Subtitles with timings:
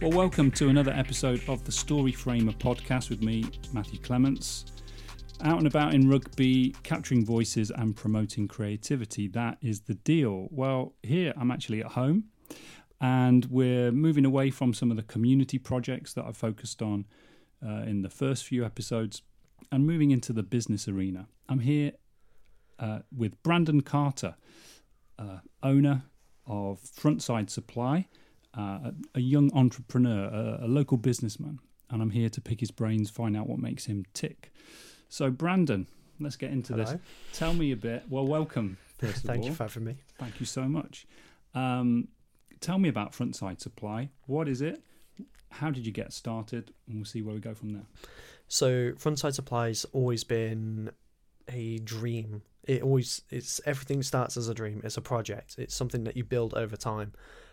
[0.00, 3.44] Well, welcome to another episode of the Story Framer podcast with me,
[3.74, 4.64] Matthew Clements.
[5.42, 9.28] Out and about in rugby, capturing voices and promoting creativity.
[9.28, 10.48] That is the deal.
[10.50, 12.24] Well, here I'm actually at home
[13.02, 17.04] and we're moving away from some of the community projects that I focused on
[17.62, 19.20] uh, in the first few episodes
[19.70, 21.26] and moving into the business arena.
[21.46, 21.92] I'm here
[22.78, 24.36] uh, with Brandon Carter,
[25.18, 26.04] uh, owner
[26.46, 28.08] of Frontside Supply,
[28.56, 33.10] uh, a, young entrepreneur, a, a, local businessman, and I'm here to pick his brains,
[33.10, 34.52] find out what makes him tick.
[35.08, 35.86] So, Brandon,
[36.18, 36.84] let's get into Hello.
[36.84, 37.00] this.
[37.32, 38.04] Tell me a bit.
[38.08, 38.78] Well, welcome.
[38.98, 39.96] First Thank you for having me.
[40.18, 41.06] Thank you so much.
[41.54, 42.08] Um,
[42.60, 44.10] tell me about Frontside Supply.
[44.26, 44.82] What is it?
[45.50, 46.72] How did you get started?
[46.86, 47.86] And we'll see where we go from there.
[48.48, 50.90] So, Frontside Supply's always been
[51.48, 52.42] a dream.
[52.64, 54.80] It always it's everything starts as a dream.
[54.84, 55.56] It's a project.
[55.58, 57.12] It's something that you build over time.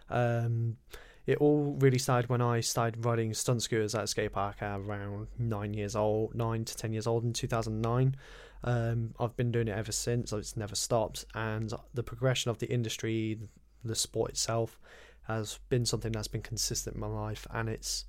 [0.10, 0.78] Um,
[1.26, 5.28] it all really started when I started riding stunt scooters at a skate park around
[5.38, 8.16] nine years old, nine to ten years old in 2009.
[8.64, 10.30] Um, I've been doing it ever since.
[10.30, 13.40] So it's never stopped, and the progression of the industry,
[13.84, 14.80] the sport itself,
[15.24, 18.06] has been something that's been consistent in my life, and it's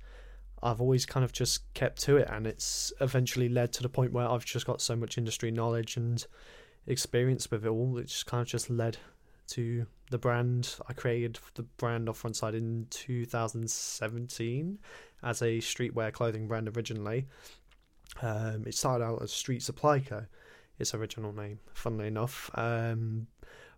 [0.63, 4.13] I've always kind of just kept to it, and it's eventually led to the point
[4.13, 6.25] where I've just got so much industry knowledge and
[6.87, 7.97] experience with it all.
[7.97, 8.97] It's kind of just led
[9.49, 10.75] to the brand.
[10.87, 14.79] I created the brand of Frontside in 2017
[15.23, 17.27] as a streetwear clothing brand originally.
[18.21, 20.25] Um, it started out as Street Supply Co.
[20.77, 22.49] Its original name, funnily enough.
[22.55, 23.27] Um,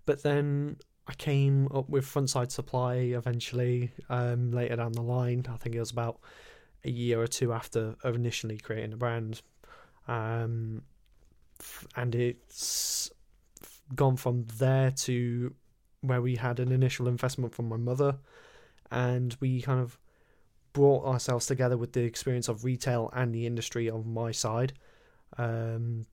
[0.05, 5.45] but then I came up with Frontside Supply eventually um, later down the line.
[5.52, 6.19] I think it was about
[6.83, 9.41] a year or two after initially creating the brand.
[10.08, 10.83] Um,
[11.95, 13.12] and it's
[13.96, 15.53] gone from there to
[16.02, 18.18] where we had an initial investment from my mother
[18.91, 19.97] and we kind of
[20.74, 24.74] brought ourselves together with the experience of retail and the industry on my side.
[25.38, 26.06] Um,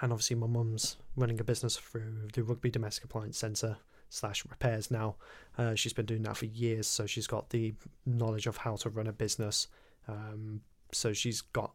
[0.00, 3.76] and obviously, my mum's running a business through the Rugby Domestic Appliance Centre
[4.08, 5.16] slash repairs now.
[5.58, 7.74] Uh, she's been doing that for years, so she's got the
[8.06, 9.66] knowledge of how to run a business.
[10.06, 10.60] Um,
[10.92, 11.72] so she's got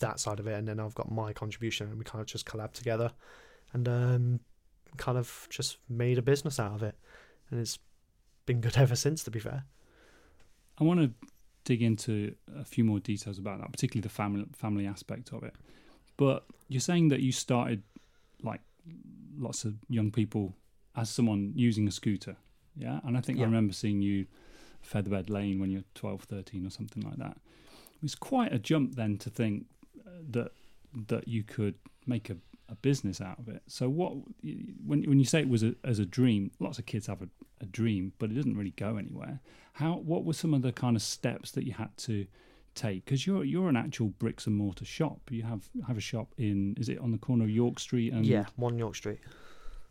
[0.00, 2.46] that side of it, and then I've got my contribution, and we kind of just
[2.46, 3.12] collab together.
[3.72, 4.40] And um,
[4.96, 6.96] kind of just made a business out of it,
[7.50, 7.78] and it's
[8.46, 9.24] been good ever since.
[9.24, 9.64] To be fair,
[10.78, 11.10] I want to
[11.64, 15.54] dig into a few more details about that, particularly the family family aspect of it.
[16.16, 17.82] But you're saying that you started
[18.42, 18.60] like
[19.38, 20.54] lots of young people
[20.96, 22.36] as someone using a scooter,
[22.76, 23.00] yeah.
[23.04, 23.44] And I think yeah.
[23.44, 24.26] I remember seeing you
[24.82, 27.36] Featherbed Lane when you're 12, 13 or something like that.
[27.66, 29.66] It was quite a jump then to think
[30.06, 30.52] uh, that
[31.08, 32.36] that you could make a
[32.70, 33.62] a business out of it.
[33.66, 34.12] So what
[34.86, 37.28] when when you say it was a, as a dream, lots of kids have a,
[37.60, 39.40] a dream, but it doesn't really go anywhere.
[39.74, 42.26] How what were some of the kind of steps that you had to
[42.74, 43.04] take?
[43.04, 45.20] Because you're you're an actual bricks and mortar shop.
[45.30, 48.24] You have have a shop in is it on the corner of York Street and
[48.24, 49.18] yeah, one York Street.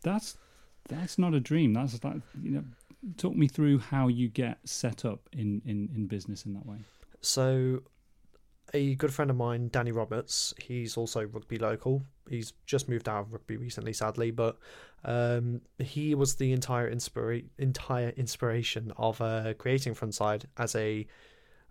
[0.02, 0.36] That's
[0.88, 1.74] that's not a dream.
[1.74, 2.64] That's that you know.
[3.16, 6.76] Talk me through how you get set up in in in business in that way.
[7.22, 7.80] So
[8.72, 12.02] a good friend of mine, Danny Roberts, he's also rugby local.
[12.28, 14.58] He's just moved out of rugby recently, sadly, but
[15.04, 21.06] um, he was the entire inspira- entire inspiration of uh, creating Frontside as a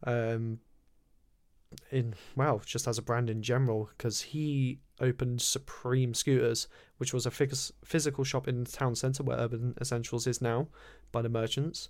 [0.05, 0.59] um,
[1.91, 6.67] in well, just as a brand in general, because he opened Supreme Scooters,
[6.97, 10.67] which was a phys- physical shop in the town centre where Urban Essentials is now
[11.11, 11.89] by the merchants.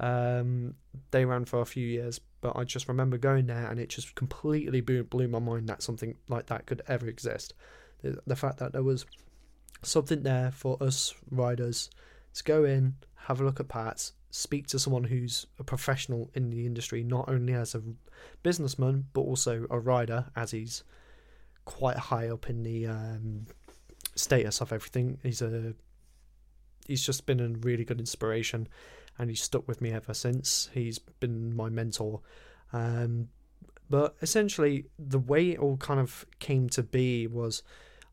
[0.00, 0.74] Um,
[1.12, 4.14] they ran for a few years, but I just remember going there and it just
[4.16, 7.54] completely blew, blew my mind that something like that could ever exist.
[8.02, 9.06] The, the fact that there was
[9.80, 11.88] something there for us riders
[12.34, 16.50] to go in, have a look at parts, speak to someone who's a professional in
[16.50, 17.82] the industry, not only as a
[18.42, 20.84] businessman but also a rider, as he's
[21.64, 23.46] quite high up in the um,
[24.16, 25.16] status of everything.
[25.22, 25.72] He's a
[26.86, 28.68] he's just been a really good inspiration
[29.18, 30.70] and he's stuck with me ever since.
[30.72, 32.20] He's been my mentor.
[32.72, 33.28] Um,
[33.88, 37.62] but essentially, the way it all kind of came to be was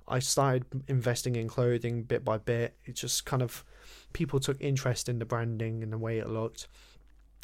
[0.08, 2.76] I started investing in clothing bit by bit.
[2.86, 3.64] It just kind of
[4.14, 6.68] people took interest in the branding and the way it looked.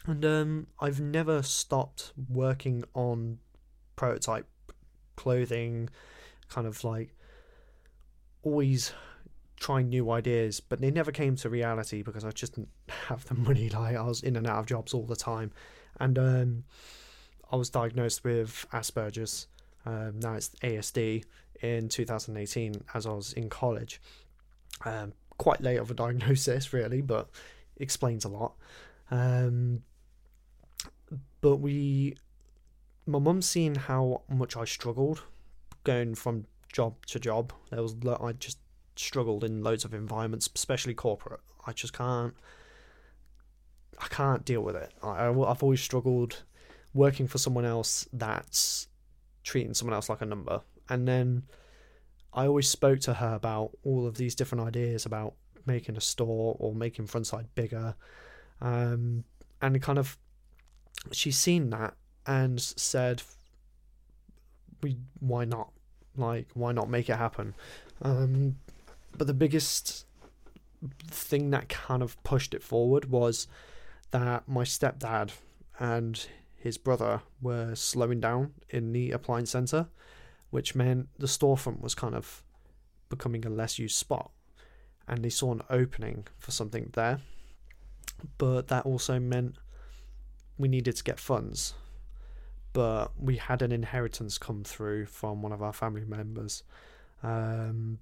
[0.06, 3.40] And um, I've never stopped working on
[3.96, 4.48] prototype
[5.16, 5.90] clothing,
[6.50, 7.16] kind of like
[8.44, 8.94] always
[9.60, 12.70] trying new ideas, but they never came to reality because I just didn't
[13.08, 13.70] have the money.
[13.74, 15.52] Like I was in and out of jobs all the time,
[16.00, 16.64] and um,
[17.52, 19.48] I was diagnosed with Asperger's.
[19.86, 21.24] Um, now it's ASD
[21.62, 24.02] in 2018 as I was in college.
[24.86, 27.30] Um, quite late of a diagnosis, really, but
[27.78, 28.56] explains a lot.
[29.12, 29.84] Um,
[31.42, 32.16] but we,
[33.06, 35.24] my mum seen how much I struggled
[35.84, 37.54] going from job to job.
[37.70, 38.60] There was I just
[39.00, 41.42] struggled in loads of environments, especially corporate.
[41.66, 42.34] I just can't.
[44.00, 44.94] I can't deal with it.
[45.02, 46.44] I, I've always struggled
[46.94, 48.88] working for someone else that's
[49.44, 50.62] treating someone else like a number.
[50.90, 51.44] And then
[52.34, 55.34] I always spoke to her about all of these different ideas about
[55.66, 57.96] making a store or making frontside bigger.
[58.62, 59.24] Um,
[59.62, 60.18] and kind of,
[61.12, 61.96] she's seen that
[62.26, 63.24] and said,
[64.84, 65.72] "We why not?
[66.16, 67.56] Like, why not make it happen?"
[68.02, 68.58] Um,
[69.18, 70.06] but the biggest
[71.08, 73.48] thing that kind of pushed it forward was
[74.12, 75.32] that my stepdad
[75.80, 79.88] and his brother were slowing down in the appliance center,
[80.50, 82.44] which meant the storefront was kind of
[83.10, 84.32] becoming a less used spot.
[85.08, 87.22] And they saw an opening for something there.
[88.38, 89.56] But that also meant
[90.58, 91.76] we needed to get funds.
[92.74, 96.64] But we had an inheritance come through from one of our family members.
[97.24, 98.00] Um,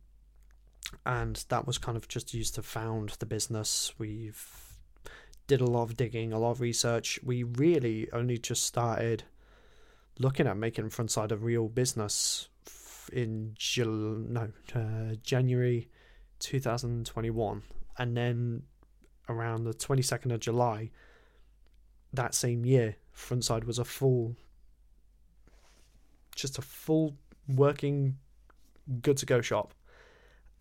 [1.06, 3.94] and that was kind of just used to found the business.
[3.98, 4.48] We've
[5.48, 7.20] did a lot of digging, a lot of research.
[7.24, 9.24] We really only just started
[10.20, 12.50] looking at making frontside a real business
[13.12, 15.90] in Jul- no uh, January
[16.40, 17.64] 2021,
[17.98, 18.64] and then
[19.30, 20.90] around the 22nd of July
[22.16, 24.36] that same year, frontside was a full,
[26.36, 27.16] just a full
[27.48, 28.18] working,
[29.02, 29.74] good to go shop,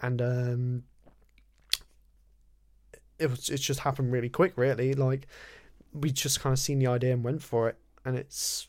[0.02, 0.82] and um,
[3.18, 5.26] it was it's just happened really quick really like
[5.92, 8.68] we just kind of seen the idea and went for it and it's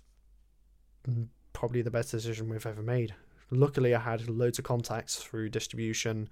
[1.54, 3.13] probably the best decision we've ever made.
[3.51, 6.30] Luckily i had loads of contacts through distribution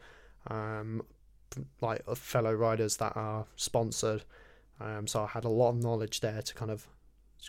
[0.48, 1.01] um
[1.81, 4.24] like fellow riders that are sponsored
[4.81, 6.88] um so i had a lot of knowledge there to kind of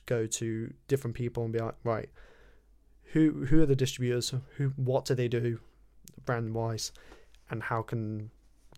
[0.04, 2.10] go to different people and be like right
[3.14, 4.34] who who are the distributors?
[4.56, 5.60] Who what do they do
[6.26, 6.90] brand wise
[7.50, 8.30] and how can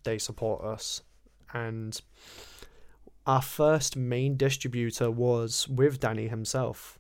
[0.05, 1.03] they support us
[1.53, 2.01] and
[3.27, 6.99] our first main distributor was with Danny himself,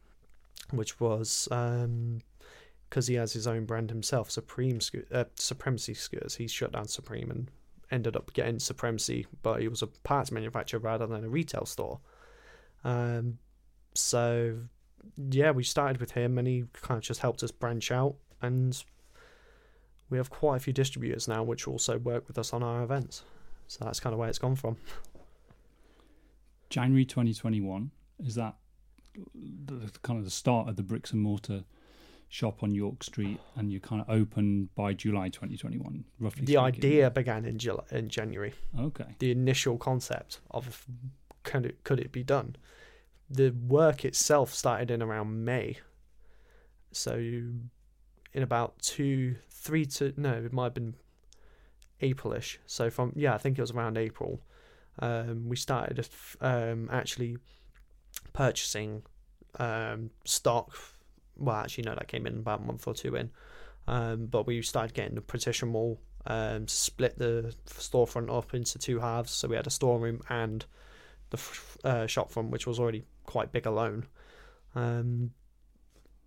[0.72, 6.34] which was because he has his own brand himself, Supreme Sco- uh, Supremacy Scooters.
[6.34, 7.50] He shut down Supreme and
[7.92, 12.00] ended up getting Supremacy, but he was a parts manufacturer rather than a retail store.
[12.82, 13.38] Um,
[13.94, 14.58] so
[15.16, 18.82] yeah, we started with him, and he kind of just helped us branch out, and
[20.10, 23.22] we have quite a few distributors now, which also work with us on our events.
[23.68, 24.76] So that's kind of where it's gone from.
[26.70, 27.90] January 2021
[28.24, 28.56] is that
[29.34, 31.64] the, kind of the start of the bricks and mortar
[32.28, 36.44] shop on York Street, and you kind of open by July 2021, roughly.
[36.44, 36.58] The speaking.
[36.58, 38.52] idea began in July, in January.
[38.78, 39.06] Okay.
[39.18, 40.86] The initial concept of
[41.44, 42.56] could it could it be done.
[43.30, 45.78] The work itself started in around May.
[46.92, 47.60] So you,
[48.36, 50.94] in about two, three to no, it might have been
[52.02, 52.58] Aprilish.
[52.66, 54.42] So from yeah, I think it was around April.
[54.98, 56.06] Um, we started
[56.42, 57.38] um, actually
[58.34, 59.02] purchasing
[59.58, 60.78] um, stock.
[61.38, 63.30] Well, actually, no, that came in about a month or two in.
[63.88, 69.00] Um, but we started getting the partition wall, um, split the storefront up into two
[69.00, 69.32] halves.
[69.32, 70.64] So we had a storeroom and
[71.30, 74.06] the f- uh, shop front, which was already quite big alone.
[74.74, 75.30] Um,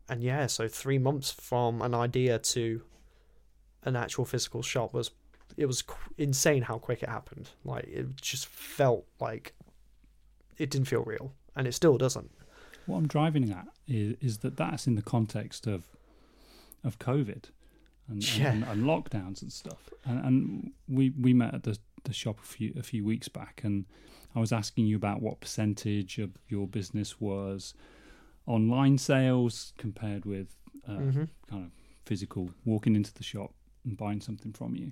[0.10, 2.82] and yeah, so three months from an idea to
[3.84, 5.12] an actual physical shop was
[5.58, 5.84] it was
[6.18, 7.50] insane how quick it happened.
[7.66, 9.54] Like it just felt like
[10.58, 12.32] it didn't feel real, and it still doesn't.
[12.86, 15.84] What I'm driving at is, is that that's in the context of
[16.84, 17.46] of COVID
[18.08, 18.52] and, Yeah.
[18.54, 19.90] and, and lockdowns and stuff.
[20.06, 23.62] And, and we we met at the the shop a few a few weeks back,
[23.64, 23.86] and
[24.36, 27.74] I was asking you about what percentage of your business was
[28.50, 30.56] online sales compared with
[30.88, 31.72] uh, hmm kind of
[32.06, 33.54] physical walking into the shop
[33.86, 34.92] and buying something from you.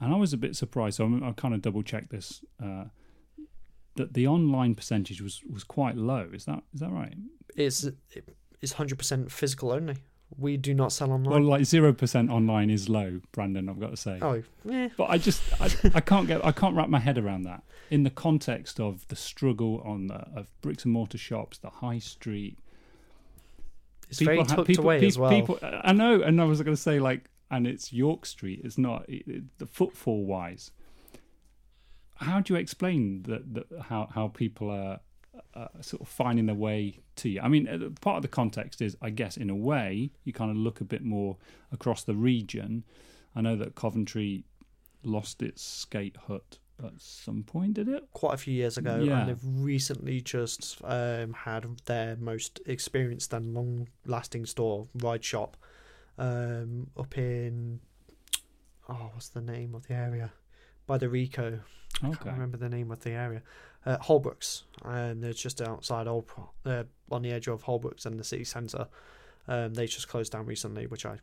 [0.00, 0.96] And I was a bit surprised.
[0.98, 2.84] So I'm, I kind of double checked this uh,
[3.96, 6.28] that the online percentage was was quite low.
[6.32, 7.14] Is that is that right?
[7.56, 7.86] It's
[8.60, 9.96] it's hundred percent physical only.
[10.36, 11.32] We do not sell online.
[11.32, 13.68] Well, like zero percent online is low, Brandon.
[13.68, 14.18] I've got to say.
[14.20, 14.88] oh, yeah.
[14.96, 18.02] But I just I, I can't get I can't wrap my head around that in
[18.02, 22.58] the context of the struggle on the, of bricks and mortar shops, the high street.
[24.20, 25.30] It's very ha- tucked people, away pe- as well.
[25.30, 28.60] People, I know, and I was going to say like, and it's York Street.
[28.64, 30.70] It's not it, it- the footfall wise.
[32.16, 33.54] How do you explain that?
[33.54, 35.00] that how how people are
[35.54, 37.40] uh, sort of finding their way to you?
[37.40, 40.50] I mean, uh, part of the context is, I guess, in a way, you kind
[40.50, 41.36] of look a bit more
[41.72, 42.84] across the region.
[43.34, 44.44] I know that Coventry
[45.02, 48.08] lost its skate hut at some point, did it?
[48.12, 49.20] quite a few years ago, Yeah.
[49.20, 55.56] and they've recently just um, had their most experienced and long-lasting store, Ride Shop,
[56.18, 57.80] um, up in
[58.88, 60.32] oh, what's the name of the area?
[60.86, 61.60] By the Ricoh.
[62.02, 62.16] I Okay.
[62.24, 63.42] can't remember the name of the area.
[63.86, 66.28] Uh, Holbrooks, and they're just outside Old,
[66.66, 68.88] uh, on the edge of Holbrooks and the city centre.
[69.46, 71.18] Um, they just closed down recently, which I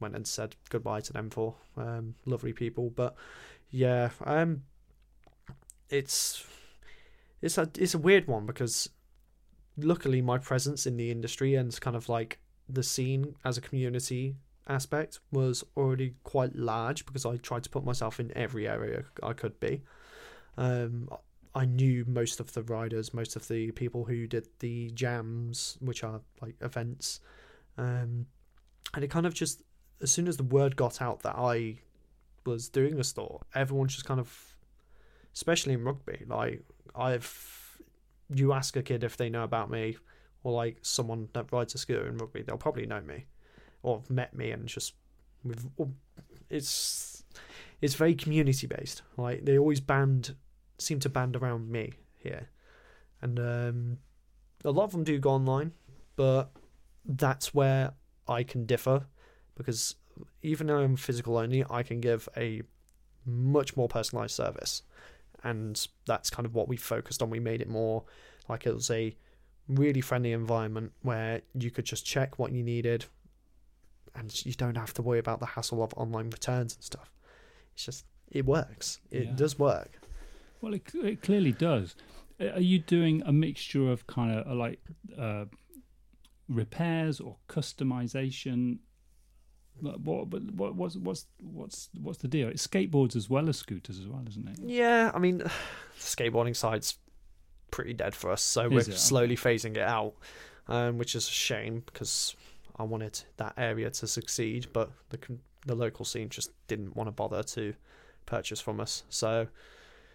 [0.00, 1.56] went and said goodbye to them for.
[1.76, 3.14] Um, lovely people, but
[3.70, 4.62] yeah, um,
[5.90, 6.44] it's
[7.40, 8.90] it's a it's a weird one because
[9.76, 14.36] luckily my presence in the industry and kind of like the scene as a community
[14.66, 19.32] aspect was already quite large because I tried to put myself in every area I
[19.32, 19.82] could be.
[20.56, 21.08] Um,
[21.54, 26.04] I knew most of the riders, most of the people who did the jams, which
[26.04, 27.20] are like events,
[27.78, 28.26] um,
[28.94, 29.62] and it kind of just
[30.00, 31.76] as soon as the word got out that I
[32.44, 34.47] was doing a store, everyone just kind of,
[35.38, 36.64] especially in rugby, like
[36.96, 37.80] I've,
[38.34, 39.96] you ask a kid if they know about me,
[40.42, 43.26] or like someone that rides a scooter in rugby, they'll probably know me,
[43.84, 44.94] or have met me and just
[45.44, 45.64] we've,
[46.50, 47.22] it's,
[47.80, 49.02] it's very community based.
[49.16, 50.34] Like they always band,
[50.76, 52.48] seem to band around me here,
[53.22, 53.98] and um,
[54.64, 55.70] a lot of them do go online,
[56.16, 56.50] but
[57.04, 57.92] that's where
[58.26, 59.06] I can differ
[59.54, 59.94] because
[60.42, 62.62] even though I'm physical only, I can give a
[63.24, 64.82] much more personalized service.
[65.44, 67.30] And that's kind of what we focused on.
[67.30, 68.04] We made it more
[68.48, 69.16] like it was a
[69.68, 73.04] really friendly environment where you could just check what you needed
[74.14, 77.12] and you don't have to worry about the hassle of online returns and stuff.
[77.74, 78.98] It's just, it works.
[79.10, 79.32] It Yeah.
[79.36, 80.00] does work.
[80.60, 81.94] Well, it, it clearly does.
[82.40, 84.80] Uh, Are you doing a mixture of kind of like
[85.16, 85.44] uh,
[86.48, 88.78] repairs or customization?
[89.80, 92.48] What, what, what, what's, what's, what's, what's the deal?
[92.48, 94.58] It's skateboards as well as scooters as well, isn't it?
[94.64, 95.50] Yeah, I mean, the
[95.98, 96.98] skateboarding side's
[97.70, 98.98] pretty dead for us, so we're it?
[98.98, 100.14] slowly phasing it out,
[100.68, 102.34] um, which is a shame because
[102.76, 105.18] I wanted that area to succeed, but the
[105.66, 107.74] the local scene just didn't want to bother to
[108.26, 109.04] purchase from us.
[109.08, 109.48] So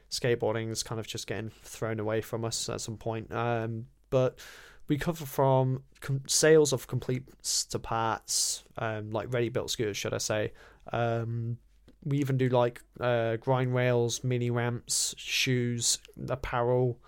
[0.10, 3.32] skateboarding is kind of just getting thrown away from us at some point.
[3.32, 4.40] Um, but
[4.88, 7.24] we cover from com- sales of complete
[7.70, 10.52] to parts, um, like ready built scooters, should I say.
[10.92, 11.58] Um,
[12.04, 16.00] we even do like uh, grind rails, mini ramps, shoes,
[16.30, 17.00] apparel,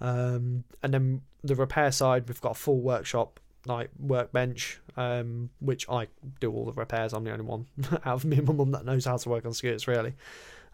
[0.00, 2.26] um, and then the repair side.
[2.26, 6.08] We've got a full workshop, like workbench, um, which I
[6.40, 7.12] do all the repairs.
[7.12, 7.66] I'm the only one
[8.04, 10.14] out of me and my mum that knows how to work on scooters, really.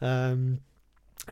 [0.01, 0.61] Um,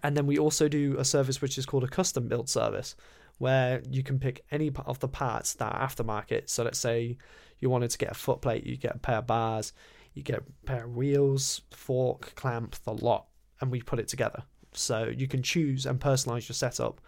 [0.02, 2.96] and then we also do a service which is called a custom build service,
[3.38, 6.48] where you can pick any of the parts that are aftermarket.
[6.48, 7.16] So let's say
[7.60, 9.72] you wanted to get a foot plate, you get a pair of bars,
[10.14, 13.26] you get a pair of wheels, fork, clamp, the lot,
[13.60, 14.42] and we put it together.
[14.72, 17.00] So you can choose and personalize your setup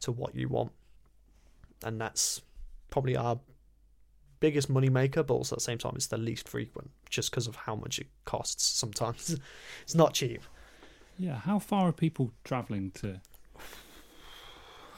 [0.00, 0.72] to what you want.
[1.84, 2.42] And that's
[2.90, 3.38] probably our
[4.40, 7.46] biggest money maker, but also at the same time, it's the least frequent just because
[7.46, 9.38] of how much it costs sometimes.
[9.82, 10.42] it's not cheap.
[11.18, 11.36] Yeah.
[11.36, 13.20] How far are people traveling to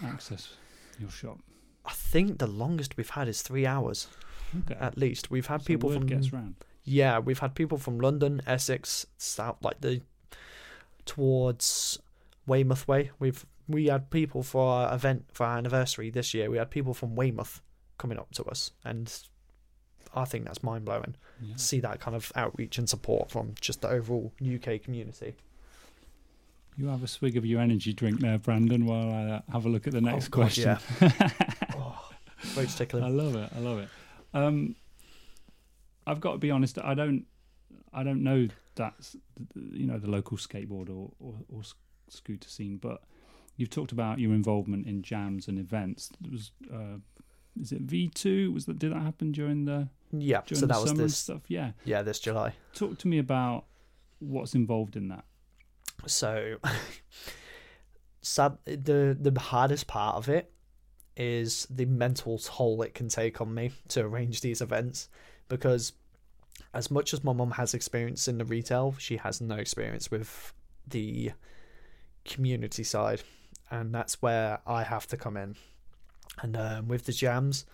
[0.02, 0.54] access
[1.00, 1.38] your shop?
[1.84, 4.08] I think the longest we've had is three hours
[4.56, 4.74] Okay.
[4.78, 5.30] at least.
[5.30, 6.56] We've had So people from gets round.
[6.84, 10.02] yeah, we've had people from London, Essex, South, like the
[11.06, 11.98] towards
[12.46, 13.10] Weymouth way.
[13.18, 16.50] We've we had people for our event for our anniversary this year.
[16.50, 17.62] We had people from Weymouth
[17.98, 19.12] coming up to us, and
[20.14, 21.14] I think that's mind blowing.
[21.40, 21.54] Yeah.
[21.56, 25.34] See that kind of outreach and support from just the overall UK community.
[26.80, 29.68] You have a swig of your energy drink there, Brandon, while I uh, have a
[29.68, 30.78] look at the next Oh, God, question.
[31.76, 32.10] Oh,
[32.42, 33.50] throat's I love it.
[33.54, 33.88] I love it.
[34.32, 34.74] Um,
[36.06, 36.78] I've got to be honest.
[36.78, 37.26] I don't.
[37.92, 39.14] I don't know that's
[39.54, 41.60] you know the local skateboard or, or, or
[42.08, 43.02] scooter scene, but
[43.56, 46.10] you've talked about your involvement in jams and events.
[46.24, 46.96] It was uh,
[47.60, 48.52] is it V two?
[48.52, 51.18] Was that did that happen during the Yeah, during so the that was summer this.
[51.18, 51.42] stuff?
[51.48, 51.72] Yeah.
[51.84, 52.54] Yeah, this July.
[52.72, 53.64] Talk to me about
[54.18, 55.24] what's involved in that.
[56.06, 56.56] So,
[58.22, 58.58] sad.
[58.64, 60.52] The the hardest part of it
[61.16, 65.08] is the mental toll it can take on me to arrange these events,
[65.48, 65.92] because
[66.72, 70.52] as much as my mum has experience in the retail, she has no experience with
[70.86, 71.32] the
[72.24, 73.22] community side,
[73.70, 75.56] and that's where I have to come in.
[76.42, 77.66] And um, with the jams,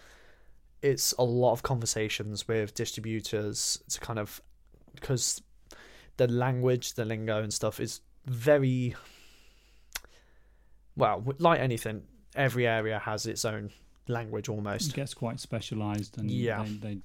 [0.83, 4.41] it's a lot of conversations with distributors to kind of
[4.95, 5.43] because
[6.17, 8.95] the language, the lingo, and stuff is very
[10.97, 12.03] well, like anything,
[12.35, 13.71] every area has its own
[14.09, 14.91] language almost.
[14.91, 16.65] It gets quite specialised, and Yeah.
[16.65, 17.01] they, they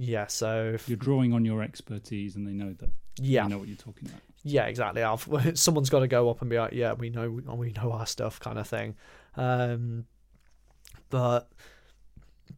[0.00, 3.58] Yeah, so if- you're drawing on your expertise, and they know that yeah, you know
[3.58, 4.20] what you're talking about.
[4.44, 5.02] Yeah, exactly.
[5.02, 8.06] I've, someone's got to go up and be like, "Yeah, we know, we know our
[8.06, 8.94] stuff," kind of thing.
[9.36, 10.06] Um,
[11.10, 11.50] but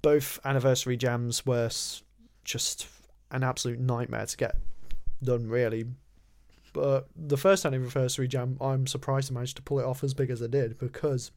[0.03, 1.71] both anniversary jams were
[2.45, 2.87] just
[3.31, 4.57] an absolute nightmare to get
[5.23, 5.87] done, really.
[6.73, 10.31] But the first anniversary jam, I'm surprised I managed to pull it off as big
[10.31, 11.33] as I did because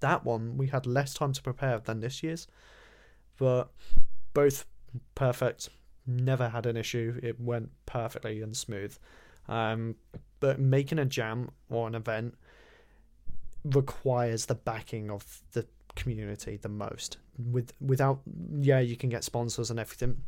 [0.00, 2.46] that one we had less time to prepare than this year's.
[3.36, 3.70] But
[4.34, 4.64] both
[5.14, 5.68] perfect,
[6.06, 7.20] never had an issue.
[7.22, 8.96] It went perfectly and smooth.
[9.48, 9.96] Um,
[10.40, 12.34] but making a jam or an event
[13.64, 17.18] requires the backing of the community the most.
[17.38, 18.20] With without
[18.60, 20.22] yeah, you can get sponsors and everything,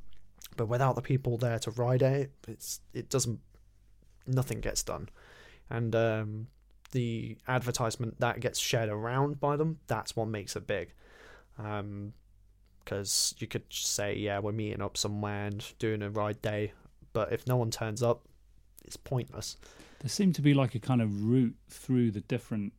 [0.57, 3.41] but without the people there to ride it, it's it doesn't
[4.27, 5.09] nothing gets done.
[5.71, 6.47] And um,
[6.93, 10.93] the advertisement that gets shared around by them, that's what makes it big.
[11.59, 12.13] Um,
[12.85, 16.73] because you could say, yeah, we're meeting up somewhere and doing a ride day,
[17.13, 18.27] but if no one turns up,
[18.85, 19.57] it's pointless.
[20.01, 22.73] There seemed to be like a kind of route through the different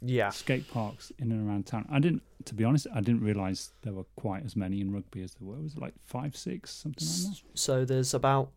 [0.00, 1.86] yeah skate parks in and around town.
[1.90, 5.22] I didn't, to be honest, I didn't realise there were quite as many in Rugby
[5.22, 5.56] as there were.
[5.56, 7.58] Was it like five, six, something like that?
[7.58, 8.50] So there's about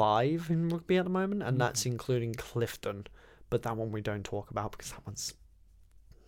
[0.00, 3.06] five in Rugby at the moment, and that's including Clifton.
[3.50, 5.34] But that one we don't talk about because that one's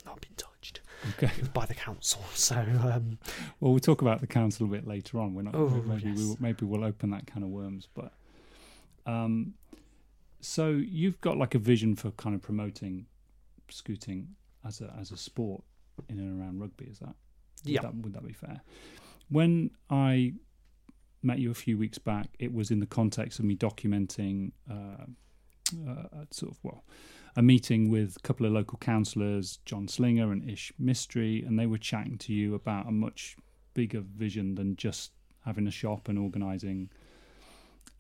[0.04, 1.30] not been touched okay.
[1.54, 2.22] by the council.
[2.34, 3.18] So, um,
[3.60, 5.34] well, we'll talk about the council a bit later on.
[5.34, 6.18] We're not oh, maybe yes.
[6.18, 7.88] we will, maybe we'll open that kind of worms.
[7.94, 8.12] But
[9.06, 9.54] um,
[10.40, 13.06] so you've got like a vision for kind of promoting
[13.70, 14.34] scooting
[14.66, 15.62] as a as a sport
[16.10, 16.88] in and around rugby.
[16.90, 17.14] Is that?
[17.64, 17.80] Would yeah.
[17.80, 18.60] That, would that be fair?
[19.30, 20.34] When I
[21.22, 25.04] met you a few weeks back, it was in the context of me documenting uh,
[25.88, 26.84] uh, sort of well
[27.36, 31.66] a meeting with a couple of local councillors, John Slinger and Ish Mistry, and they
[31.66, 33.36] were chatting to you about a much
[33.74, 35.12] bigger vision than just
[35.44, 36.90] having a shop and organising,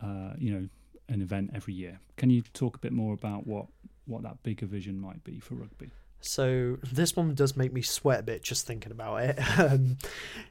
[0.02, 0.68] uh, you know,
[1.08, 1.98] an event every year.
[2.16, 3.66] Can you talk a bit more about what
[4.06, 5.90] what that bigger vision might be for rugby?
[6.20, 9.38] So this one does make me sweat a bit just thinking about it.
[9.58, 9.96] Um,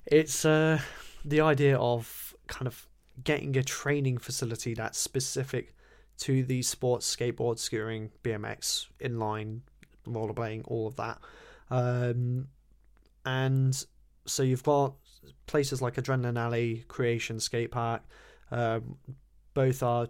[0.05, 0.79] it's uh,
[1.23, 2.87] the idea of kind of
[3.23, 5.73] getting a training facility that's specific
[6.19, 9.61] to the sports, skateboard, skiing, BMX, inline,
[10.07, 11.17] rollerblading, all of that.
[11.71, 12.47] Um,
[13.25, 13.85] and
[14.25, 14.93] so you've got
[15.47, 18.03] places like Adrenaline Alley, Creation Skate Park.
[18.51, 18.97] Um,
[19.53, 20.07] both are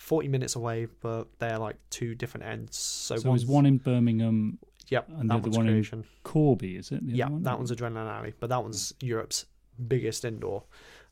[0.00, 2.78] 40 minutes away, but they're like two different ends.
[2.78, 6.76] So, So there's one in Birmingham, Yep, and that the other one's one in Corby,
[6.76, 7.00] is it?
[7.04, 7.42] Yeah, one?
[7.42, 9.46] that one's Adrenaline Alley, but that one's Europe's
[9.88, 10.62] biggest indoor,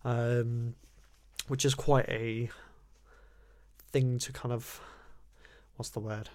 [0.04, 0.74] um,
[1.48, 2.50] which is quite a
[3.92, 4.80] thing to kind of
[5.76, 6.30] what's the word?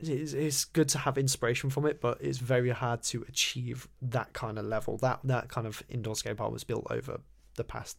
[0.00, 4.32] It's, it's good to have inspiration from it, but it's very hard to achieve that
[4.32, 4.96] kind of level.
[4.98, 7.20] That that kind of indoor skate park was built over
[7.56, 7.98] the past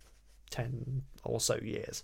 [0.49, 2.03] ten or so years.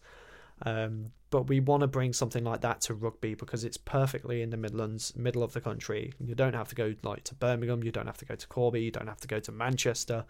[0.64, 4.50] Um, but we want to bring something like that to rugby because it's perfectly in
[4.50, 6.12] the Midlands, middle of the country.
[6.20, 8.82] You don't have to go like to Birmingham, you don't have to go to Corby,
[8.82, 10.26] you don't have to go to Manchester.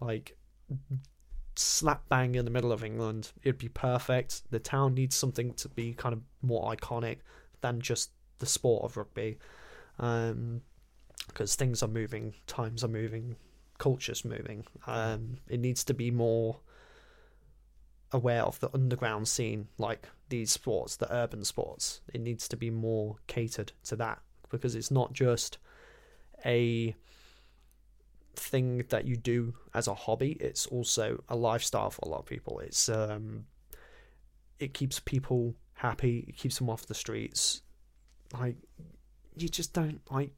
[0.00, 0.36] Like
[1.54, 4.50] slap bang in the middle of England, it'd be perfect.
[4.50, 7.18] The town needs something to be kind of more iconic
[7.60, 9.38] than just the sport of rugby,
[9.96, 13.36] because things are moving, times are moving,
[13.78, 14.64] culture's moving.
[14.86, 16.58] Um, it needs to be more
[18.12, 22.00] aware of the underground scene, like these sports, the urban sports.
[22.12, 24.20] It needs to be more catered to that
[24.50, 25.58] because it's not just
[26.44, 26.94] a
[28.34, 30.32] thing that you do as a hobby.
[30.40, 32.60] It's also a lifestyle for a lot of people.
[32.60, 33.44] It's um,
[34.58, 36.24] it keeps people happy.
[36.28, 37.62] It keeps them off the streets.
[38.32, 38.56] Like
[39.36, 40.30] you just don't like.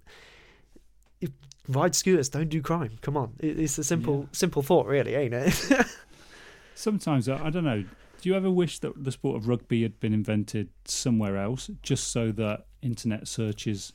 [1.21, 1.31] If
[1.69, 2.99] ride scooters, don't do crime.
[3.01, 4.27] Come on, it's a simple, Yeah.
[4.33, 5.87] simple thought, really, ain't it?
[6.75, 7.83] Sometimes I I don't know.
[8.21, 12.09] Do you ever wish that the sport of rugby had been invented somewhere else, just
[12.09, 13.93] so that internet searches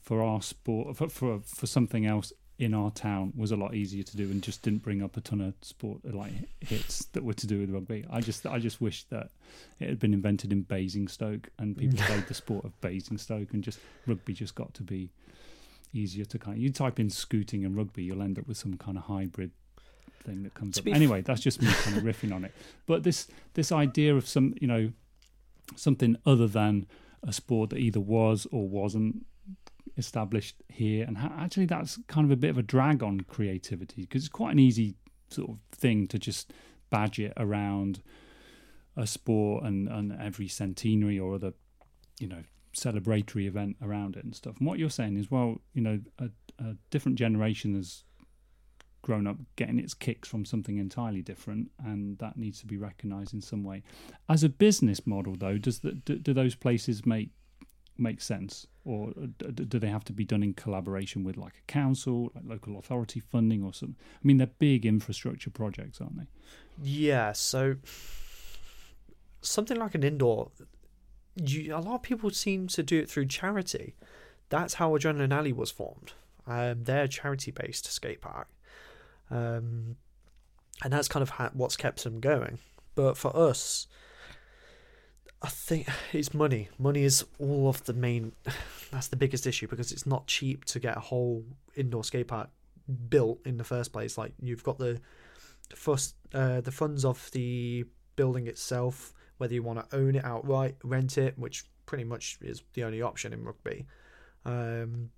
[0.00, 4.02] for our sport for for, for something else in our town was a lot easier
[4.02, 7.32] to do, and just didn't bring up a ton of sport like hits that were
[7.32, 8.04] to do with rugby.
[8.10, 9.30] I just I just wish that
[9.80, 13.80] it had been invented in Basingstoke and people played the sport of Basingstoke, and just
[14.06, 15.10] rugby just got to be
[15.94, 16.58] easier to kind.
[16.58, 19.52] Of, you type in scooting and rugby, you'll end up with some kind of hybrid
[20.24, 20.86] thing that comes up.
[20.86, 22.54] Anyway, that's just me kind of riffing on it.
[22.86, 24.92] But this this idea of some you know
[25.76, 26.86] something other than
[27.22, 29.24] a sport that either was or wasn't
[30.00, 34.02] established here, and ha- actually that's kind of a bit of a drag on creativity
[34.02, 34.96] because it's quite an easy
[35.28, 36.52] sort of thing to just
[36.90, 38.02] badge it around
[38.96, 41.52] a sport and, and every centenary or other
[42.18, 42.42] you know
[42.76, 44.58] celebratory event around it and stuff.
[44.58, 48.04] And what you're saying is, well, you know, a, a different generation has
[49.02, 53.34] grown up getting its kicks from something entirely different, and that needs to be recognised
[53.34, 53.82] in some way.
[54.28, 57.30] As a business model, though, does the, do, do those places make
[58.00, 62.32] make sense, or do they have to be done in collaboration with like a council,
[62.34, 63.96] like local authority funding, or something?
[64.00, 66.26] I mean, they're big infrastructure projects, aren't they?
[66.82, 67.32] Yeah.
[67.32, 67.76] So
[69.42, 70.50] something like an indoor,
[71.36, 73.94] you, a lot of people seem to do it through charity.
[74.48, 76.12] That's how Adrenaline Alley was formed.
[76.46, 78.48] Um, they're charity-based skate park,
[79.30, 79.96] um,
[80.82, 82.58] and that's kind of ha- what's kept them going.
[82.94, 83.86] But for us,
[85.42, 86.68] I think it's money.
[86.78, 88.32] Money is all of the main.
[88.90, 91.44] That's the biggest issue because it's not cheap to get a whole
[91.76, 92.50] indoor skate park
[93.08, 94.18] built in the first place.
[94.18, 95.00] Like you've got the
[95.74, 97.84] first uh, the funds of the
[98.16, 102.62] building itself, whether you want to own it outright, rent it, which pretty much is
[102.74, 103.86] the only option in rugby.
[104.44, 105.10] Um,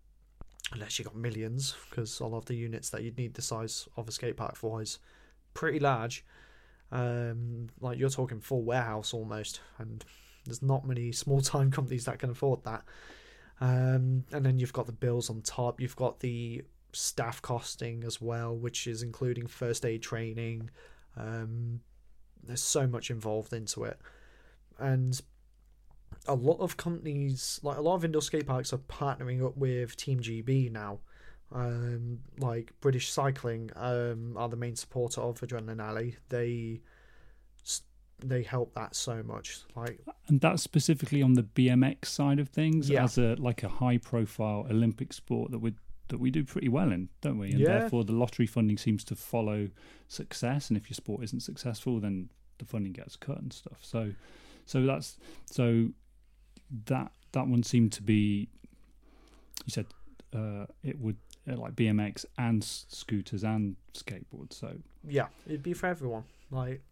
[0.72, 4.08] unless you got millions, because all of the units that you'd need the size of
[4.08, 4.98] a skate park for is
[5.54, 6.24] pretty large.
[6.92, 10.04] Um, like you're talking full warehouse almost, and
[10.44, 12.84] there's not many small time companies that can afford that.
[13.60, 15.80] Um, and then you've got the bills on top.
[15.80, 20.70] You've got the staff costing as well, which is including first aid training.
[21.16, 21.80] Um,
[22.42, 23.98] there's so much involved into it,
[24.78, 25.20] and
[26.26, 29.96] a lot of companies, like a lot of indoor skate parks, are partnering up with
[29.96, 30.98] Team GB now.
[31.54, 36.16] Um, like British Cycling um, are the main supporter of Adrenaline Alley.
[36.28, 36.80] They
[38.24, 39.58] they help that so much.
[39.74, 43.04] Like, and that's specifically on the BMX side of things, Yeah.
[43.04, 45.74] as a like a high profile Olympic sport that we
[46.08, 47.50] that we do pretty well in, don't we?
[47.50, 47.78] And Yeah.
[47.78, 49.68] therefore, the lottery funding seems to follow
[50.08, 50.68] success.
[50.68, 53.78] And if your sport isn't successful, then the funding gets cut and stuff.
[53.82, 54.12] So,
[54.66, 55.88] so that's so
[56.86, 58.48] that that one seemed to be.
[59.64, 59.86] You said
[60.32, 61.16] uh, it would
[61.50, 64.54] uh, like BMX and s- scooters and skateboards.
[64.54, 64.74] So
[65.06, 66.24] yeah, it'd be for everyone.
[66.50, 66.82] Like,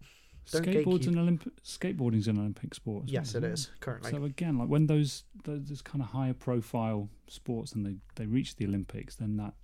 [0.47, 3.05] skateboards and Olympic skateboarding's an Olympic sport.
[3.07, 4.11] yes, well, it is currently.
[4.11, 8.27] So again, like when those those, those kind of higher profile sports and they they
[8.27, 9.55] reach the Olympics, then that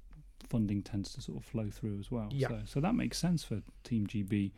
[0.48, 2.28] funding tends to sort of flow through as well.
[2.30, 2.48] Yeah.
[2.48, 4.52] So so that makes sense for Team GB,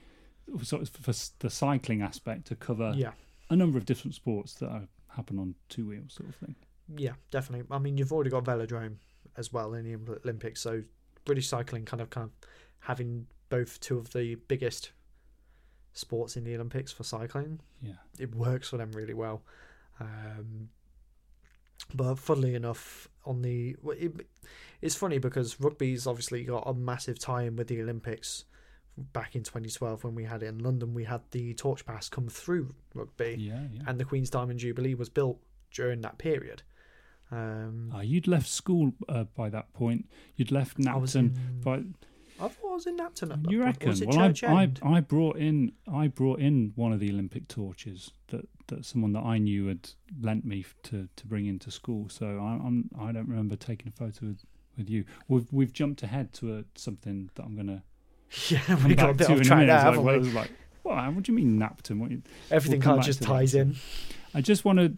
[0.62, 3.12] sort of for the cycling aspect to cover yeah,
[3.50, 6.54] a number of different sports that are, happen on two wheels, sort of thing.
[6.96, 7.66] yeah, definitely.
[7.70, 8.96] I mean, you've already got velodrome
[9.38, 10.82] as well in the Olympics, so
[11.24, 12.48] British cycling kind of kind of
[12.80, 14.90] having both two of the biggest
[15.92, 17.60] sports in the Olympics for cycling.
[17.82, 17.92] Yeah.
[18.18, 19.42] it works for them really well.
[20.00, 20.68] Um,
[21.94, 24.26] but funnily enough, on the well, it,
[24.82, 28.44] it's funny because rugby's obviously got a massive tie-in with the Olympics.
[28.96, 32.26] Back in 2012, when we had it in London, we had the torch pass come
[32.28, 33.82] through rugby, Yeah, yeah.
[33.86, 35.38] and the Queen's Diamond Jubilee was built
[35.70, 36.62] during that period.
[37.30, 40.08] Um, Ah, you'd left school uh, by that point.
[40.36, 41.82] You'd left Napton in, by
[42.40, 43.50] I thought I was in Napton.
[43.50, 43.94] You reckon?
[44.06, 48.48] Well, I, I I brought in I brought in one of the Olympic torches that,
[48.68, 52.08] that someone that I knew had lent me to, to bring into school.
[52.08, 54.44] So I, I'm I don't remember taking a photo with,
[54.76, 55.04] with you.
[55.26, 57.82] We've we've jumped ahead to a, something that I'm gonna
[58.48, 60.30] yeah, we got a bit to off track like, haven't well, we?
[60.30, 60.50] like,
[60.82, 61.12] what?
[61.12, 61.98] What do you mean Napton?
[61.98, 62.12] What,
[62.50, 63.32] Everything we'll kind of just to that.
[63.34, 63.76] ties in.
[64.34, 64.92] I just want to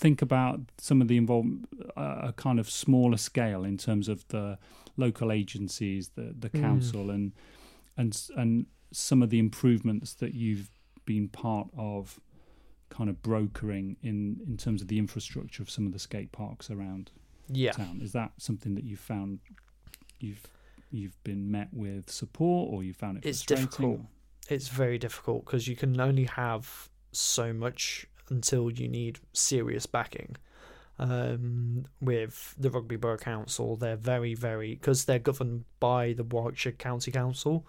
[0.00, 4.26] think about some of the involved, uh, a kind of smaller scale in terms of
[4.28, 4.58] the
[4.96, 6.60] local agencies, the the Mm.
[6.60, 7.32] council, and
[7.96, 10.70] and and some of the improvements that you've
[11.04, 12.18] been part of,
[12.88, 16.70] kind of brokering in in terms of the infrastructure of some of the skate parks
[16.70, 17.10] around
[17.52, 18.00] Yeah, town.
[18.02, 19.40] Is that something that you've found
[20.18, 20.46] you've
[20.90, 24.00] you've been met with support, or you found it It's difficult.
[24.48, 30.36] it's very difficult because you can only have so much until you need serious backing.
[30.98, 36.72] Um, with the Rugby Borough Council, they're very, very because they're governed by the Warwickshire
[36.72, 37.66] County Council.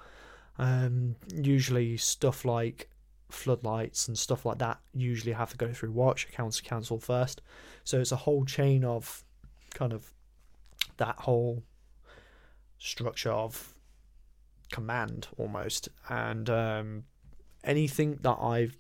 [0.57, 2.89] Um, usually, stuff like
[3.29, 7.41] floodlights and stuff like that usually have to go through Warwickshire County Council first.
[7.85, 9.23] So it's a whole chain of
[9.73, 10.13] kind of
[10.97, 11.63] that whole
[12.77, 13.75] structure of
[14.71, 17.03] command almost and um,
[17.63, 18.77] anything that i've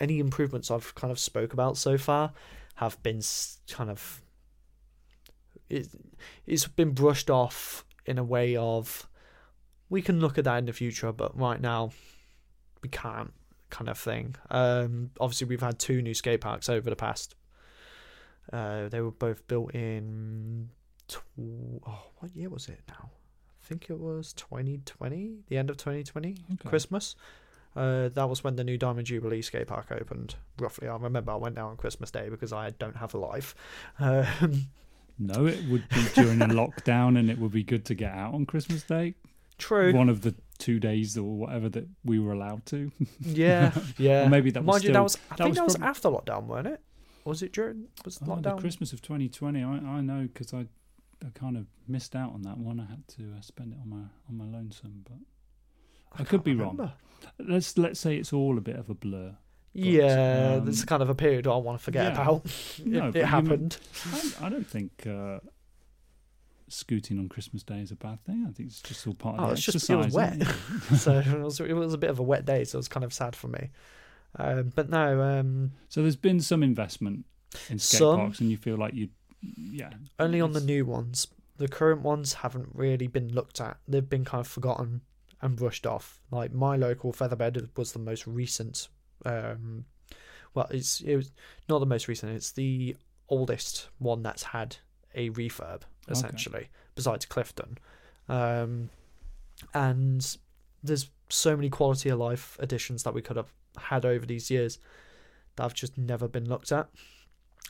[0.00, 2.32] any improvements i've kind of spoke about so far
[2.76, 3.20] have been
[3.70, 4.22] kind of
[5.68, 5.88] it,
[6.46, 9.08] it's been brushed off in a way of
[9.88, 11.90] we can look at that in the future but right now
[12.82, 13.32] we can't
[13.70, 17.34] kind of thing um, obviously we've had two new skate parks over the past
[18.52, 20.68] uh, they were both built in
[21.08, 21.22] tw-
[21.86, 23.10] oh, what year was it now
[23.62, 26.68] I think it was 2020, the end of 2020, Okay.
[26.68, 27.16] Christmas.
[27.76, 30.36] Uh, that was when the new Diamond Jubilee skate park opened.
[30.58, 33.54] Roughly, I remember I went down on Christmas Day because I don't have a life.
[33.98, 34.66] Um,
[35.18, 38.34] No, it would be during a lockdown, and it would be good to get out
[38.34, 39.14] on Christmas Day.
[39.58, 39.92] True.
[39.92, 42.90] one of the two days or whatever that we were allowed to.
[43.20, 44.26] Yeah, yeah.
[44.26, 45.88] Or maybe that was Mind you, that was I that think was that was prob-
[45.88, 46.80] after lockdown, weren't it?
[47.24, 48.58] Was it during was Oh, the lockdown?
[48.60, 49.62] Christmas of 2020.
[49.62, 50.66] I, I know because I,
[51.24, 52.80] I kind of missed out on that one.
[52.80, 55.18] I had to uh, spend it on my on my lonesome, but
[56.14, 56.92] I could can't be wrong.
[57.38, 59.36] let's let's say it's all a bit of a blur.
[59.72, 62.22] Yeah, um, there's kind of a period I want to forget yeah.
[62.22, 62.44] about.
[62.78, 63.76] It, but you it happened.
[64.40, 65.40] I, I don't think uh,
[66.68, 68.44] scooting on Christmas Day is a bad thing.
[68.48, 70.36] I think it's just all part Oh, of the it's just- it was wet.
[70.40, 70.46] it?
[70.96, 73.04] so it was, it was a bit of a wet day, so it was kind
[73.04, 73.70] of sad for me.
[74.36, 77.24] Um, but no, um, so there's been some investment
[77.70, 78.16] in skate Some.
[78.16, 79.08] parks, and you feel like you,
[79.40, 81.28] yeah, only on the new ones.
[81.56, 83.76] The current ones haven't really been looked at.
[83.86, 85.02] They've been kind of forgotten
[85.44, 86.20] and brushed off.
[86.30, 88.88] Like my local featherbed was the most recent.
[89.24, 89.84] Um,
[90.54, 91.30] well, it's it was
[91.68, 92.32] not the most recent.
[92.32, 92.96] It's the
[93.28, 94.76] oldest one that's had
[95.14, 97.78] a refurb essentially, besides Clifton.
[98.28, 98.90] Um,
[99.72, 100.36] and
[100.82, 104.78] there's so many quality of life additions that we could have had over these years
[105.56, 106.88] that have just never been looked at.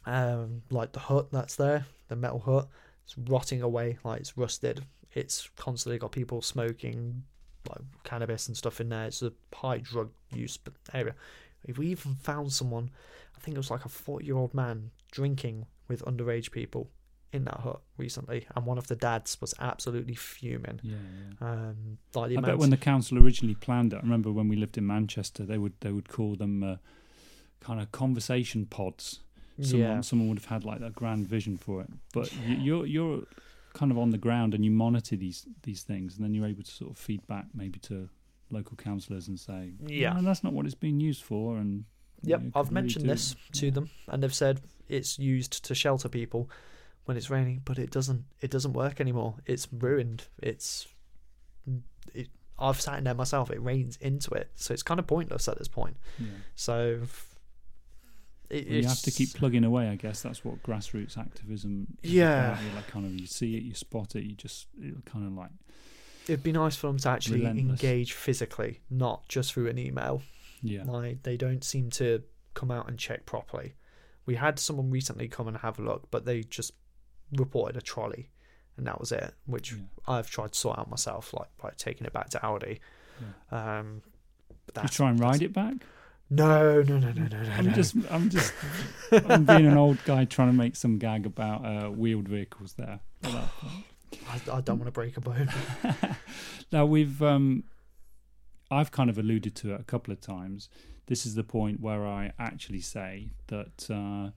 [0.07, 2.69] Um, like the hut that's there, the metal hut,
[3.05, 4.85] it's rotting away, like it's rusted.
[5.13, 7.23] It's constantly got people smoking
[7.68, 9.07] like cannabis and stuff in there.
[9.07, 10.59] It's a high drug use
[10.92, 11.14] area.
[11.64, 12.90] If we even found someone,
[13.37, 16.90] I think it was like a 40 year old man drinking with underage people
[17.33, 20.79] in that hut recently, and one of the dads was absolutely fuming.
[20.83, 20.96] yeah,
[21.40, 21.46] yeah.
[21.50, 24.57] Um, like the I bet when the council originally planned it, I remember when we
[24.57, 26.77] lived in Manchester, they would they would call them uh,
[27.61, 29.20] kind of conversation pods.
[29.61, 32.87] Someone yeah, someone would have had like a grand vision for it, but you, you're
[32.87, 33.22] you're
[33.75, 36.63] kind of on the ground and you monitor these these things, and then you're able
[36.63, 38.09] to sort of feedback maybe to
[38.51, 40.15] local councillors and say, Yeah.
[40.15, 41.85] "No, that's not what it's being used for." And
[42.23, 43.73] you Yep, know, I've could really mentioned do- this to yeah.
[43.73, 46.49] them, and they've said it's used to shelter people
[47.05, 48.25] when it's raining, but it doesn't.
[48.41, 49.37] It doesn't work anymore.
[49.47, 50.29] It's ruined.
[50.43, 50.87] It's.
[52.15, 53.51] It, I've sat in there myself.
[53.51, 55.97] It rains into it, so it's kind of pointless at this point.
[56.19, 56.29] Yeah.
[56.55, 57.03] So.
[58.50, 59.88] It, you have to keep plugging away.
[59.88, 61.87] I guess that's what grassroots activism.
[62.02, 62.61] Yeah.
[62.62, 65.33] You're like kind of you see it, you spot it, you just it kind of
[65.33, 65.50] like
[66.28, 67.83] It'd be nice for them to actually Relentless.
[67.83, 70.22] engage physically, not just through an email.
[70.62, 70.85] yeah.
[70.85, 72.22] Like they don't seem to
[72.54, 73.74] come out and check properly.
[74.26, 76.72] We had someone recently come and have a look, but they just
[77.33, 78.30] reported a trolley,
[78.78, 79.35] and that was it.
[79.46, 79.78] Which yeah.
[80.09, 82.78] I've tried to sort out myself, like by taking it back to Aldi.
[83.50, 84.00] Um,
[84.72, 85.74] but You try and ride it back.
[86.31, 87.51] No, no, no, no, no, no.
[87.53, 87.73] I'm no.
[87.73, 88.53] just, I'm just,
[89.13, 93.01] I'm being an old guy trying to make some gag about uh, wheeled vehicles there.
[93.23, 93.85] at that point.
[94.29, 95.51] I, I don't want to break a bone.
[96.73, 97.65] now we've, um,
[98.71, 100.69] I've kind of alluded to it a couple of times.
[101.07, 104.31] This is the point where I actually say that, uh,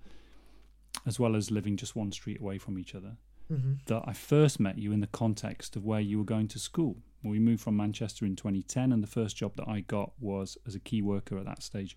[1.05, 4.59] as well as living just one street away from each other, hmm that I first
[4.59, 6.97] met you in the context of where you were going to school.
[7.23, 10.75] We moved from Manchester in 2010, and the first job that I got was as
[10.75, 11.95] a key worker at that stage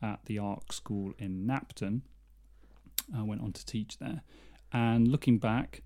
[0.00, 2.02] at the ARC school in Napton.
[3.16, 4.22] I went on to teach there.
[4.72, 5.82] And looking back,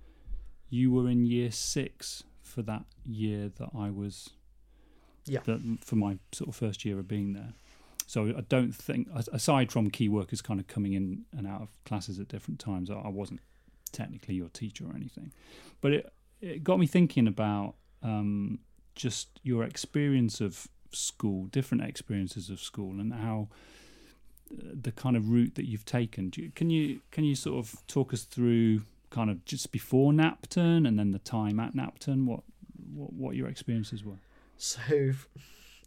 [0.69, 4.31] you were in year six for that year that I was,
[5.25, 5.41] Yeah.
[5.45, 7.55] that, for my sort of first year of being there.
[8.07, 11.85] So I don't think, aside from key workers kind of coming in and out of
[11.85, 13.41] classes at different times, I wasn't
[13.93, 15.33] technically your teacher or anything.
[15.81, 18.61] But it, it got me thinking about um,
[18.95, 23.49] just your experience of school, different experiences of school, and how
[24.51, 26.33] uh, the kind of route that you've taken.
[26.35, 30.87] You, can you can you sort of talk us through kind of just before Napton
[30.87, 32.25] and then the time at Napton?
[32.25, 32.41] What
[32.95, 34.19] what, what your experiences were?
[34.57, 35.13] So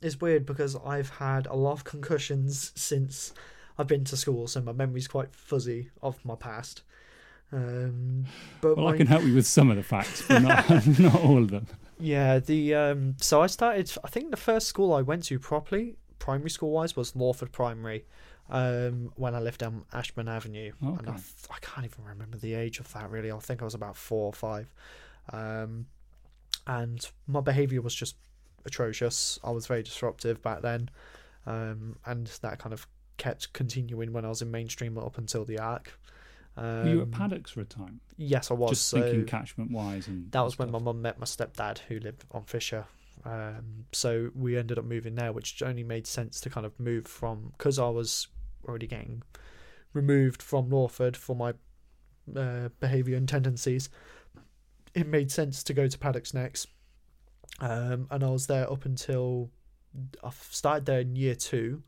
[0.01, 3.33] it's weird because I've had a lot of concussions since
[3.77, 6.83] I've been to school, so my memory's quite fuzzy of my past.
[7.51, 8.25] Um,
[8.61, 11.15] but Well, my, I can help you with some of the facts, but not not
[11.23, 11.67] all of them.
[11.99, 13.91] yeah, the um, so I started.
[14.03, 18.05] I think the first school I went to properly, primary school wise, was Lawford Primary.
[18.51, 22.55] Um, when I lived on Ashburn Avenue, and I, th- I can't even remember the
[22.55, 23.31] age of that really.
[23.31, 24.71] I think I was about four or five,
[25.31, 25.85] um,
[26.65, 28.15] and my behaviour was just
[28.65, 29.37] atrocious.
[29.43, 30.89] I was very disruptive back then,
[31.45, 35.59] um, and that kind of kept continuing when I was in mainstream up until the
[35.59, 35.99] arc.
[36.57, 38.01] Um, Were you at Paddox for a time?
[38.17, 38.71] Yes, I was.
[38.71, 41.99] Just so thinking catchment wise, and that was when my mum met my stepdad, who
[41.99, 42.85] lived on Fisher.
[43.25, 47.07] Um, so we ended up moving there, which only made sense to kind of move
[47.07, 48.27] from because I was
[48.67, 49.23] already getting
[49.93, 51.53] removed from Lawford for my
[52.35, 53.89] uh, behaviour and tendencies.
[54.93, 56.67] It made sense to go to Paddox next,
[57.59, 59.49] um, and I was there up until
[60.23, 61.83] I started there in year two,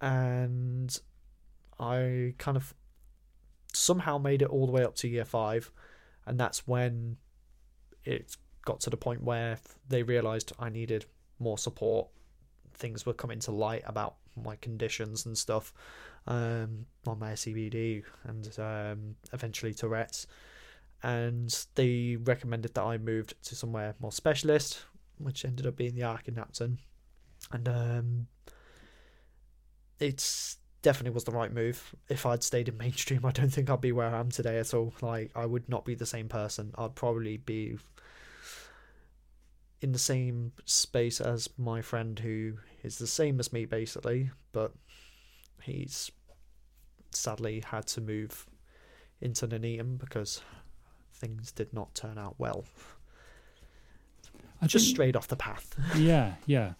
[0.00, 0.96] and
[1.78, 2.74] I kind of
[3.78, 5.70] somehow made it all the way up to year five,
[6.26, 7.16] and that's when
[8.04, 11.06] it got to the point where they realised I needed
[11.38, 12.08] more support.
[12.74, 15.72] Things were coming to light about my conditions and stuff
[16.26, 20.26] um, on my CBD and um, eventually Tourette's.
[21.02, 24.84] And they recommended that I moved to somewhere more specialist,
[25.18, 26.78] which ended up being the ARC in Napton.
[27.52, 28.26] And um,
[29.98, 30.58] it's
[30.88, 31.94] definitely was the right move.
[32.08, 34.72] If I'd stayed in mainstream, I don't think I'd be where I am today at
[34.72, 34.94] all.
[35.02, 36.72] Like I would not be the same person.
[36.78, 37.76] I'd probably be
[39.82, 44.72] in the same space as my friend who is the same as me basically, but
[45.60, 46.10] he's
[47.10, 48.46] sadly had to move
[49.20, 50.40] into Nuneaton because
[51.12, 52.64] things did not turn out well.
[54.62, 55.78] I just strayed off the path.
[55.98, 56.72] yeah, yeah.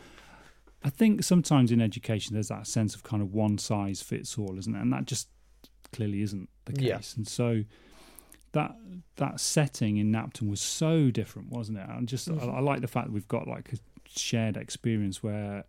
[0.84, 4.58] I think sometimes in education there's that sense of kind of one size fits all,
[4.58, 4.80] isn't it?
[4.80, 5.28] And that just
[5.92, 6.84] clearly isn't the case.
[6.84, 7.00] Yeah.
[7.16, 7.64] And so
[8.52, 8.76] that
[9.16, 11.86] that setting in Napton was so different, wasn't it?
[11.88, 12.48] And just mm-hmm.
[12.48, 13.76] I, I, like the fact that we've got like a
[14.08, 15.64] shared experience where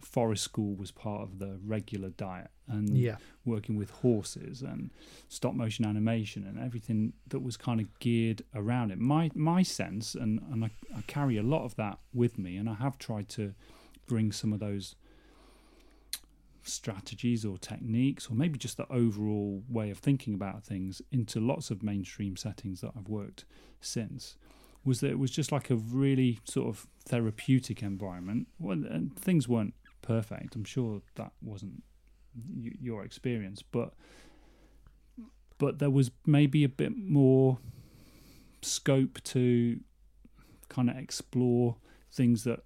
[0.00, 3.16] forest school was part of the regular diet and yeah.
[3.44, 4.90] working with horses and
[5.28, 8.98] stop motion animation and everything that was kind of geared around it.
[8.98, 12.68] My my sense and, and I, I carry a lot of that with me and
[12.68, 13.54] I have tried to
[14.06, 14.94] bring some of those
[16.62, 21.70] strategies or techniques, or maybe just the overall way of thinking about things into lots
[21.70, 23.44] of mainstream settings that I've worked
[23.80, 24.36] since,
[24.84, 28.48] was that it was just like a really sort of therapeutic environment.
[28.58, 30.54] Well, and things weren't perfect.
[30.56, 31.82] I'm sure that wasn't
[32.80, 33.94] your experience, but
[35.58, 37.58] but there was maybe a bit more
[38.60, 39.80] scope to
[40.68, 41.76] kind of explore
[42.12, 42.60] things that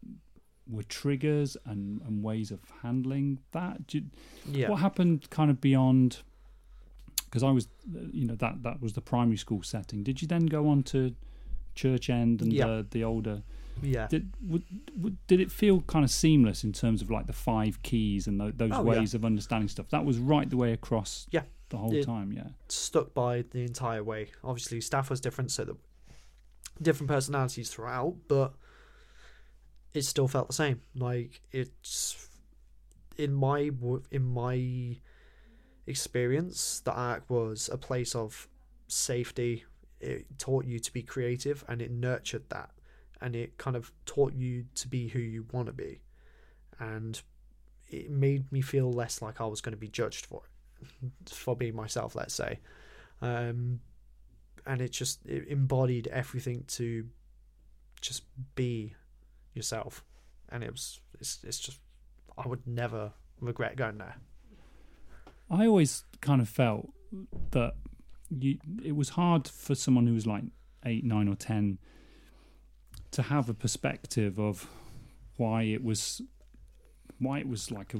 [0.71, 3.87] were triggers and, and ways of handling that.
[3.87, 4.11] Did,
[4.47, 4.69] yeah.
[4.69, 6.19] What happened kind of beyond?
[7.25, 7.69] Because I was,
[8.13, 10.03] you know, that that was the primary school setting.
[10.03, 11.15] Did you then go on to
[11.75, 12.67] Church End and yeah.
[12.67, 13.43] the the older?
[13.83, 14.09] Yeah.
[14.09, 14.65] Did would,
[14.97, 18.41] would, did it feel kind of seamless in terms of like the five keys and
[18.41, 19.19] the, those oh, ways yeah.
[19.19, 19.89] of understanding stuff?
[19.91, 21.27] That was right the way across.
[21.31, 21.43] Yeah.
[21.69, 22.33] The whole it time.
[22.33, 22.49] Yeah.
[22.69, 24.29] Stuck by the entire way.
[24.43, 25.77] Obviously, staff was different, so that
[26.83, 28.55] different personalities throughout, but
[29.95, 30.81] it still felt the same.
[30.95, 32.29] Like it's
[33.17, 33.71] in my
[34.11, 34.97] in my
[35.87, 38.49] experience, the ARC was a place of
[38.89, 39.65] safety.
[40.01, 42.71] It taught you to be creative, and it nurtured that,
[43.21, 46.01] and it kind of taught you to be who you want to be,
[46.79, 47.21] and
[47.89, 50.43] it made me feel less like I was going to be judged for
[50.81, 52.15] it, for being myself.
[52.15, 52.61] Let's say,
[53.21, 53.81] um,
[54.67, 57.07] and it just it embodied everything to
[58.01, 58.23] just
[58.55, 58.95] be
[59.55, 60.05] yourself,
[60.49, 61.79] and it was it's it's just
[62.37, 64.17] I would never regret going there.
[65.51, 66.91] I always kind of felt
[67.51, 67.75] that
[68.31, 70.45] you it was hard for someone who was like
[70.85, 71.79] eight, nine, or ten
[73.11, 74.69] to have a perspective of
[75.37, 76.23] why it was
[77.19, 77.99] why it was like a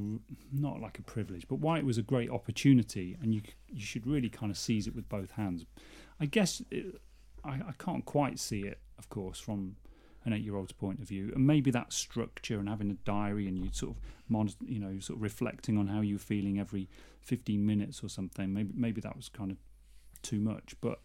[0.53, 4.07] not like a privilege, but why it was a great opportunity, and you you should
[4.07, 5.67] really kind of seize it with both hands.
[6.21, 7.01] I guess it,
[7.45, 9.77] I, I can't quite see it, of course, from
[10.25, 13.71] an eight-year-old's point of view, and maybe that structure and having a diary and you
[13.73, 16.89] sort of monitor, you know, sort of reflecting on how you're feeling every
[17.23, 18.53] 15 minutes or something.
[18.53, 19.57] Maybe maybe that was kind of
[20.23, 21.01] too much, but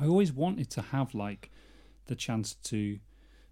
[0.00, 1.50] I always wanted to have like
[2.06, 2.98] the chance to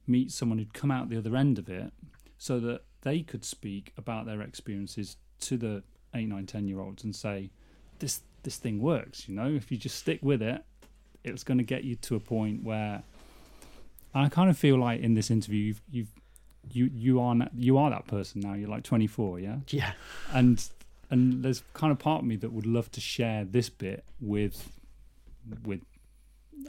[0.06, 1.92] meet someone who'd come out the other end of it,
[2.38, 5.82] so that they could speak about their experiences to the
[6.14, 7.50] eight, nine, ten year olds and say,
[7.98, 9.28] this this thing works.
[9.28, 10.64] You know, if you just stick with it,
[11.24, 13.02] it's going to get you to a point where
[14.14, 16.08] I kind of feel like in this interview, you've, you've
[16.70, 18.54] you you are you are that person now.
[18.54, 19.56] You're like 24, yeah.
[19.68, 19.92] Yeah.
[20.32, 20.64] And
[21.10, 24.70] and there's kind of part of me that would love to share this bit with
[25.64, 25.80] with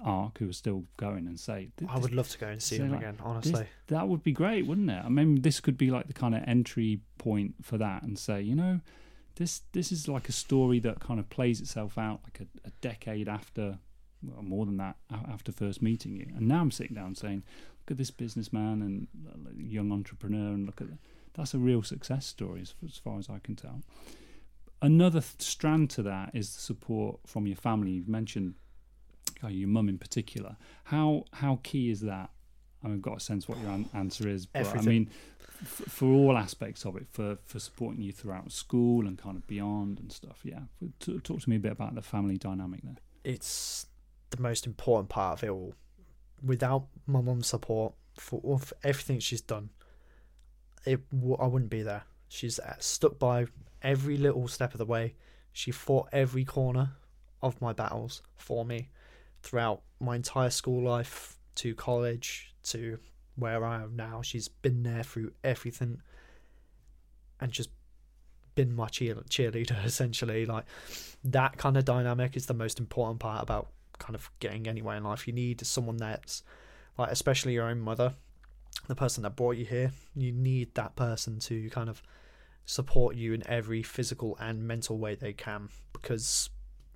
[0.04, 2.92] ARC, who is still going, and say, I would love to go and see him
[2.92, 3.18] like, again.
[3.22, 5.02] Honestly, that would be great, wouldn't it?
[5.04, 8.42] I mean, this could be like the kind of entry point for that, and say,
[8.42, 8.82] you know,
[9.36, 12.72] this this is like a story that kind of plays itself out like a, a
[12.82, 13.78] decade after
[14.24, 16.28] well, more than that after first meeting you.
[16.36, 17.44] And now I'm sitting down saying,
[17.82, 21.00] look at this businessman and uh, young entrepreneur, and look at that.
[21.34, 23.82] that's a real success story as, as far as I can tell.
[24.82, 27.92] Another th- strand to that is the support from your family.
[27.92, 28.56] You've mentioned
[29.44, 30.58] uh, your mum in particular.
[30.86, 32.30] How how key is that?
[32.84, 34.88] I mean, I've got a sense what your an- answer is, but Everything.
[34.88, 35.10] I mean,
[35.62, 39.48] f- for all aspects of it, for for supporting you throughout school and kind of
[39.48, 40.42] beyond and stuff.
[40.44, 40.60] Yeah,
[41.00, 42.98] talk to me a bit about the family dynamic there.
[43.24, 43.86] It's
[44.34, 45.76] the most important part of it all.
[46.44, 49.70] Without my mum's support for, for everything she's done,
[50.86, 51.00] it
[51.40, 52.04] I wouldn't be there.
[52.28, 53.46] She's uh, stuck by
[53.82, 55.16] every little step of the way.
[55.52, 56.94] She fought every corner
[57.42, 58.90] of my battles for me
[59.42, 62.98] throughout my entire school life to college to
[63.36, 64.22] where I am now.
[64.22, 66.02] She's been there through everything
[67.40, 67.70] and just
[68.56, 70.46] been my cheer- cheerleader essentially.
[70.46, 70.66] Like
[71.24, 73.68] that kind of dynamic is the most important part about
[74.00, 75.28] kind of getting anywhere in life.
[75.28, 76.44] You need someone that's
[76.98, 78.16] like, especially your own mother,
[78.88, 79.92] the person that brought you here.
[80.16, 82.02] You need that person to kind of
[82.66, 86.50] support you in every physical and mental way they can because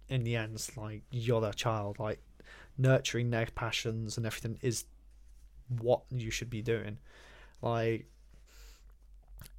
[0.08, 2.22] in the end like you're their child like
[2.78, 4.86] nurturing their passions and everything is
[5.68, 6.98] what you should be doing
[7.62, 8.06] like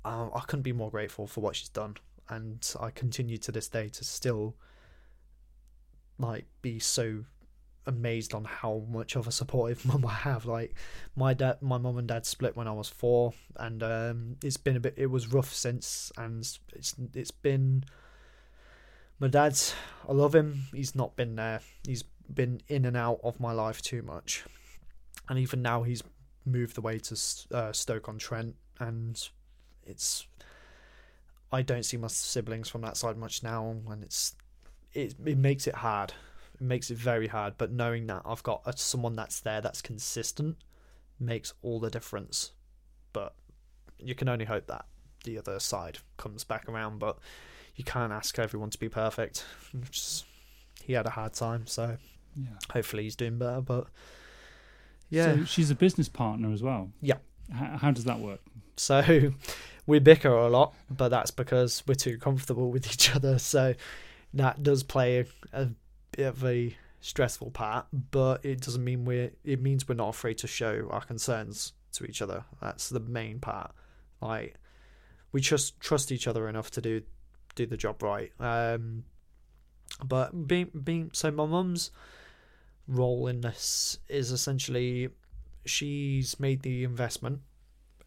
[0.05, 1.95] um, i couldn't be more grateful for what she's done
[2.31, 4.55] and i continue to this day to still
[6.19, 7.25] like be so
[7.89, 10.47] amazed on how much of a supportive mum I have.
[10.47, 10.75] Like
[11.17, 14.77] my dad, my mum and dad split when I was four, and um, it's been
[14.77, 14.95] a bit.
[14.97, 16.41] It was rough since, and
[16.75, 17.85] it's it's been.
[19.21, 19.75] My dad's,
[20.09, 20.67] I love him.
[20.73, 21.61] He's not been there.
[21.85, 24.45] He's been in and out of my life too much,
[25.29, 26.05] and even now he's
[26.45, 27.17] moved away to
[27.53, 29.29] uh, Stoke on Trent, and
[29.85, 30.27] it's.
[31.51, 34.35] I don't see my siblings from that side much now, and it's
[34.95, 36.13] it it makes it hard
[36.55, 37.55] it makes it very hard.
[37.57, 40.57] But knowing that I've got a, someone that's there that's consistent
[41.21, 42.51] makes all the difference.
[43.13, 43.35] But
[43.99, 44.87] you can only hope that
[45.25, 46.99] the other side comes back around.
[46.99, 47.19] But
[47.77, 49.45] you can't ask everyone to be perfect.
[49.91, 50.25] Just,
[50.83, 51.97] he had a hard time, so
[52.35, 52.49] Yeah.
[52.73, 53.61] hopefully he's doing better.
[53.61, 53.87] But
[55.11, 56.91] yeah, So she's a business partner as well.
[57.01, 57.19] Yeah.
[57.53, 58.41] How, how does that work?
[58.77, 59.33] So
[59.87, 63.39] we bicker a lot, but that's because we're too comfortable with each other.
[63.39, 63.75] So
[64.35, 65.69] that does play a, a
[66.17, 70.39] bit of a stressful part, but it doesn't mean we're it means we're not afraid
[70.39, 72.45] to show our concerns to each other.
[72.61, 73.73] That's the main part.
[74.21, 74.57] Like
[75.33, 77.03] we just trust each other enough to do
[77.55, 78.33] do the job right.
[78.41, 79.05] Um
[80.05, 81.91] but being being so my mum's
[82.87, 85.09] role in this is essentially
[85.65, 87.41] she's made the investment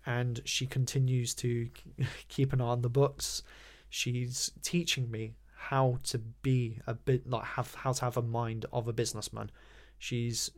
[0.06, 1.70] and she continues to
[2.28, 3.44] keep an eye on the books.
[3.90, 8.66] She's teaching me how to be a bit like have how to have a mind
[8.74, 9.52] of a businessman.
[10.00, 10.50] She's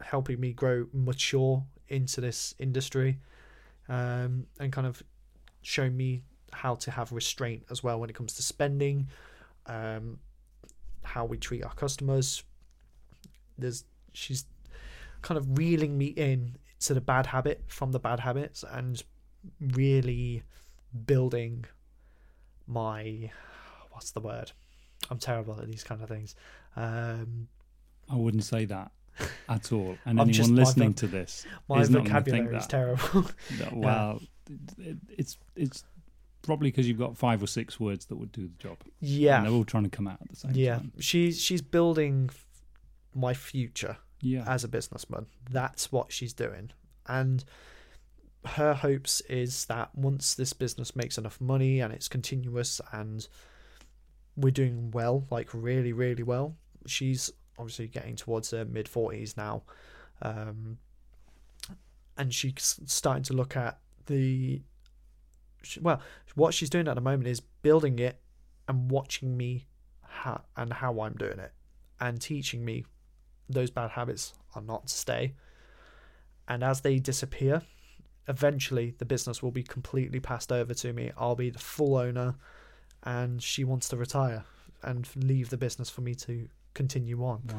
[0.00, 3.18] helping me grow mature into this industry,
[3.88, 5.02] um, and kind of
[5.62, 9.08] showing me how to have restraint as well when it comes to spending,
[9.66, 10.18] um,
[11.02, 12.44] how we treat our customers.
[13.58, 14.44] There's she's
[15.22, 19.02] kind of reeling me in to the bad habit from the bad habits and
[19.60, 20.42] really
[21.06, 21.64] building
[22.66, 23.30] my
[23.92, 24.52] what's the word?
[25.10, 26.34] I'm terrible at these kind of things.
[26.76, 27.48] Um,
[28.10, 28.92] I wouldn't say that
[29.48, 29.96] at all.
[30.04, 32.68] And anyone just- listening voc- to this my is not to think is that.
[32.68, 33.22] terrible.
[33.58, 34.20] that, well,
[34.78, 35.84] it, it's it's
[36.42, 38.78] probably because you've got five or six words that would do the job.
[38.84, 40.76] And yeah, they're all trying to come out at the same yeah.
[40.76, 40.92] time.
[40.96, 42.46] Yeah, she's she's building f-
[43.14, 44.44] my future Yeah.
[44.46, 45.26] as a businessman.
[45.50, 46.70] That's what she's doing,
[47.06, 47.44] and
[48.44, 53.28] her hopes is that once this business makes enough money and it's continuous and
[54.36, 56.56] we're doing well, like really, really well.
[56.86, 59.62] She's obviously getting towards her mid forties now,
[60.20, 60.78] um,
[62.16, 64.62] and she's starting to look at the
[65.80, 66.00] well,
[66.34, 68.20] what she's doing at the moment is building it
[68.68, 69.66] and watching me
[70.02, 71.52] how and how I'm doing it,
[72.00, 72.84] and teaching me
[73.48, 75.34] those bad habits are not to stay.
[76.48, 77.62] And as they disappear,
[78.28, 81.12] eventually the business will be completely passed over to me.
[81.16, 82.34] I'll be the full owner,
[83.04, 84.44] and she wants to retire
[84.82, 87.42] and leave the business for me to continue on.
[87.48, 87.58] wow.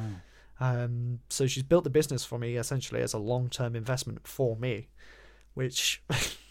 [0.59, 4.55] Um, so she's built the business for me essentially as a long term investment for
[4.55, 4.87] me,
[5.55, 6.01] which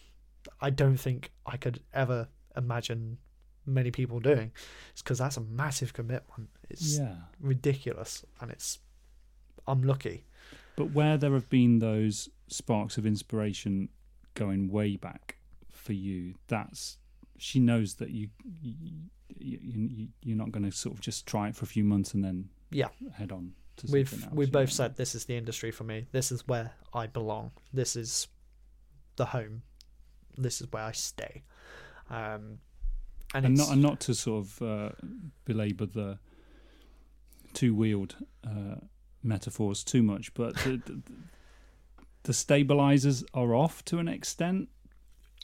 [0.61, 3.19] I don't think I could ever imagine
[3.65, 4.51] many people doing.
[4.91, 6.51] It's because that's a massive commitment.
[6.69, 7.15] It's Yeah.
[7.41, 8.81] ridiculous, and it's
[9.67, 10.25] I'm lucky.
[10.75, 13.89] But where there have been those sparks of inspiration
[14.35, 15.37] going way back
[15.71, 16.99] for you, that's
[17.39, 18.29] she knows that you,
[18.61, 18.75] you,
[19.39, 22.15] you, you you're not going to sort of just try it for a few months
[22.15, 22.89] and then Yeah.
[23.15, 24.73] head on to We've something else, we you both know?
[24.73, 26.07] said this is the industry for me.
[26.13, 27.53] This is where I belong.
[27.73, 28.29] This is
[29.17, 29.63] the home.
[30.39, 31.43] This is where I stay.
[32.11, 32.59] Um,
[33.35, 34.91] and, and not and not to sort of uh,
[35.45, 36.19] belabor the
[37.55, 38.17] two wheeled
[38.47, 38.77] uh,
[39.23, 41.03] metaphors too much, but the, the,
[42.25, 44.69] the stabilizers are off to an extent,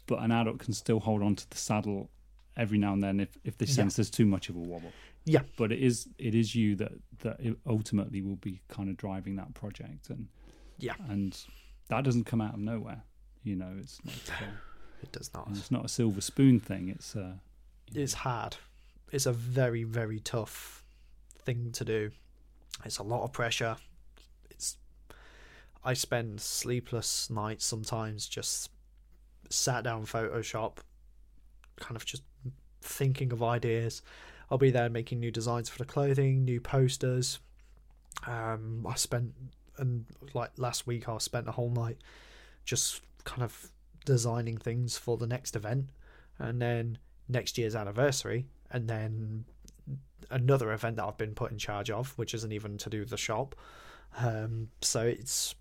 [0.09, 2.11] but an adult can still hold on to the saddle
[2.57, 3.73] every now and then if, if they Yeah.
[3.75, 4.93] sense there's too much of a wobble.
[5.25, 5.43] Yeah.
[5.57, 9.55] But it is it is you that that ultimately will be kind of driving that
[9.55, 10.27] project and
[10.79, 10.95] Yeah.
[11.09, 11.39] and
[11.89, 13.03] that doesn't come out of nowhere.
[13.45, 14.45] You know, it's not uh,
[15.03, 15.47] it does not.
[15.53, 16.89] it's not a silver spoon thing.
[16.89, 17.35] It's uh,
[17.95, 18.57] it's hard.
[19.13, 20.83] It's a very, very tough
[21.39, 22.11] thing to do.
[22.85, 23.77] It's a lot of pressure.
[24.51, 24.77] It's
[25.85, 28.71] I spend sleepless nights sometimes just
[29.51, 30.79] sat down Photoshop,
[31.77, 32.23] kind of just
[32.81, 34.03] thinking of ideas.
[34.51, 37.39] I'll be there making new designs for the clothing, new posters.
[38.27, 39.33] Um, I spent
[39.79, 41.99] and like last week I spent a whole night
[42.65, 43.71] just kind of
[44.05, 45.91] designing things for the next event,
[46.39, 49.45] and then next year's anniversary, and then
[50.31, 53.11] another event that I've been put in charge of, which isn't even to do with
[53.11, 53.55] the shop.
[54.19, 55.55] Um, so it's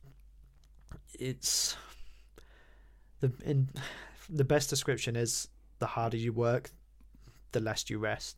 [1.13, 1.75] it's
[3.19, 3.69] the in
[4.29, 5.47] the best description is
[5.79, 6.71] the harder you work,
[7.51, 8.37] the less you rest.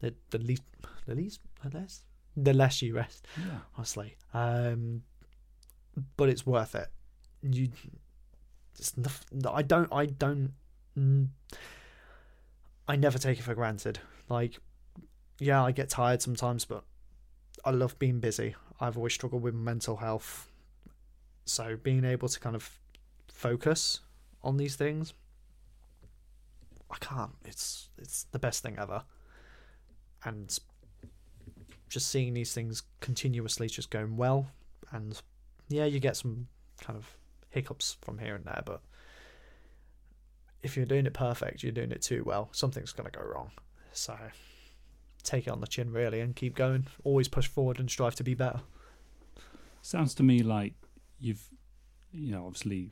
[0.00, 0.62] The the least
[1.06, 2.02] the least the less
[2.36, 3.26] the less you rest.
[3.36, 3.58] Yeah.
[3.76, 5.02] Honestly, um,
[6.16, 6.88] but it's worth it.
[7.42, 7.68] You,
[8.78, 10.52] it's noth- I don't I don't.
[12.88, 14.00] I never take it for granted.
[14.28, 14.58] Like,
[15.38, 16.84] yeah, I get tired sometimes, but
[17.64, 18.54] I love being busy.
[18.80, 20.48] I've always struggled with mental health,
[21.44, 22.78] so being able to kind of
[23.38, 24.00] focus
[24.42, 25.14] on these things,
[26.90, 27.36] I can't.
[27.44, 29.04] It's it's the best thing ever,
[30.24, 30.58] and
[31.88, 34.48] just seeing these things continuously just going well,
[34.90, 35.20] and
[35.68, 36.48] yeah, you get some
[36.80, 37.16] kind of
[37.50, 38.80] hiccups from here and there, but
[40.62, 43.52] if you're doing it perfect, you're doing it too well, something's going to go wrong.
[43.92, 44.16] So
[45.22, 46.86] take it on the chin, really, and keep going.
[47.04, 48.60] Always push forward and strive to be better.
[49.80, 50.74] Sounds to me like
[51.20, 51.48] you've,
[52.12, 52.90] you know, obviously,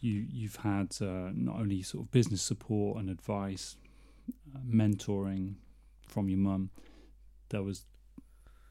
[0.00, 3.76] you you've had uh, not only sort of business support and advice,
[4.54, 5.54] uh, mentoring
[6.06, 6.70] from your mum.
[7.50, 7.84] There was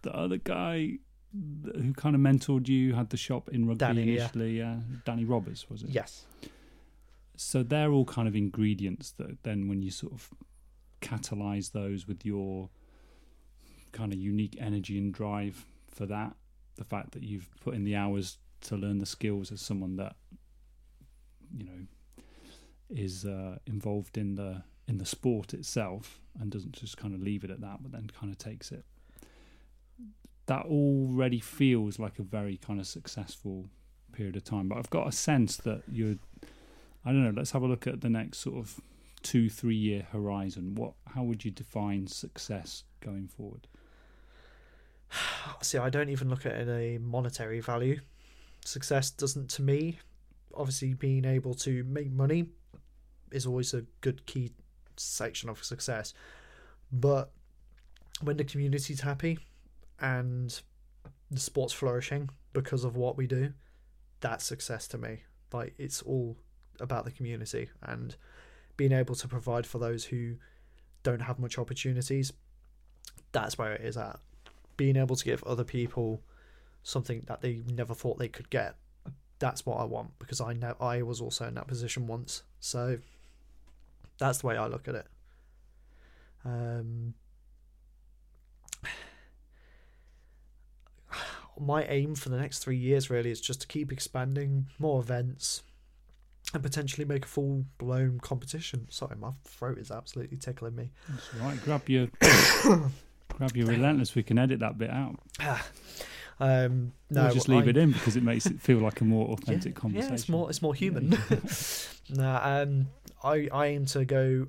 [0.02, 1.00] the other guy
[1.76, 4.58] who kind of mentored you, had the shop in Rugby Danny, initially.
[4.58, 4.78] Yeah.
[5.06, 5.90] Danny Roberts was it?
[5.90, 6.26] Yes.
[7.36, 10.30] So they're all kind of ingredients that then when you sort of
[11.02, 12.70] catalyze those with your
[13.92, 16.36] kind of unique energy and drive for that,
[16.76, 20.16] the fact that you've put in the hours to learn the skills as someone that
[21.56, 21.88] you know
[22.90, 27.44] is uh, involved in the in the sport itself and doesn't just kind of leave
[27.44, 28.84] it at that, but then kind of takes it.
[30.48, 33.70] That already feels like a very kind of successful
[34.12, 34.68] period of time.
[34.68, 36.16] But I've got a sense that you're
[37.06, 37.34] I don't know.
[37.36, 38.80] Let's have a look at the next sort of
[39.22, 40.76] two, three year horizon.
[40.76, 40.94] What?
[41.14, 43.68] How would you define success going forward?
[45.62, 48.00] See, I don't even look at it in a monetary value.
[48.66, 50.00] Success doesn't, to me,
[50.54, 52.48] obviously being able to make money
[53.32, 54.52] is always a good key
[54.98, 56.14] section of success.
[56.92, 57.32] But
[58.22, 59.40] when the community's happy
[60.00, 60.62] and
[61.32, 63.54] the sport's flourishing because of what we do,
[64.22, 65.24] that's success to me.
[65.52, 66.38] Like, it's all
[66.80, 68.16] about the community and
[68.78, 70.36] being able to provide for those who
[71.04, 72.32] don't have much opportunities.
[73.32, 74.20] That's where it is at.
[74.78, 76.22] Being able to give other people
[76.84, 78.76] something that they never thought they could get.
[79.44, 82.44] That's what I want because I know I was also in that position once.
[82.62, 83.00] So
[84.18, 85.06] that's the way I look at it.
[86.46, 87.14] Um,
[91.60, 95.64] my aim for the next three years really is just to keep expanding more events
[96.54, 98.88] and potentially make a full blown competition.
[98.90, 100.92] Sorry, my throat is absolutely tickling me.
[101.10, 101.62] That's right.
[101.66, 104.16] Grab your grab your relentless.
[104.16, 105.20] We can edit that bit out.
[106.40, 109.04] Um, no, or just leave I- it in because it makes it feel like a
[109.06, 110.10] more authentic yeah, conversation.
[110.10, 111.18] Yeah, it's more it's more human.
[112.10, 112.88] nah, um,
[113.24, 114.48] I I aim to go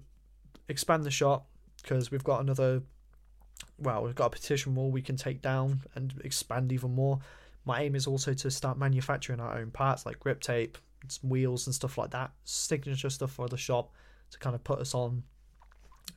[0.68, 1.46] expand the shop
[1.82, 2.82] because we've got another.
[3.78, 7.18] Well, we've got a petition wall we can take down and expand even more.
[7.64, 10.78] My aim is also to start manufacturing our own parts like grip tape,
[11.08, 13.92] some wheels and stuff like that, signature stuff for the shop
[14.30, 15.22] to kind of put us on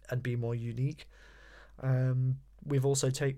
[0.09, 1.07] and be more unique.
[1.82, 3.38] Um, we've also take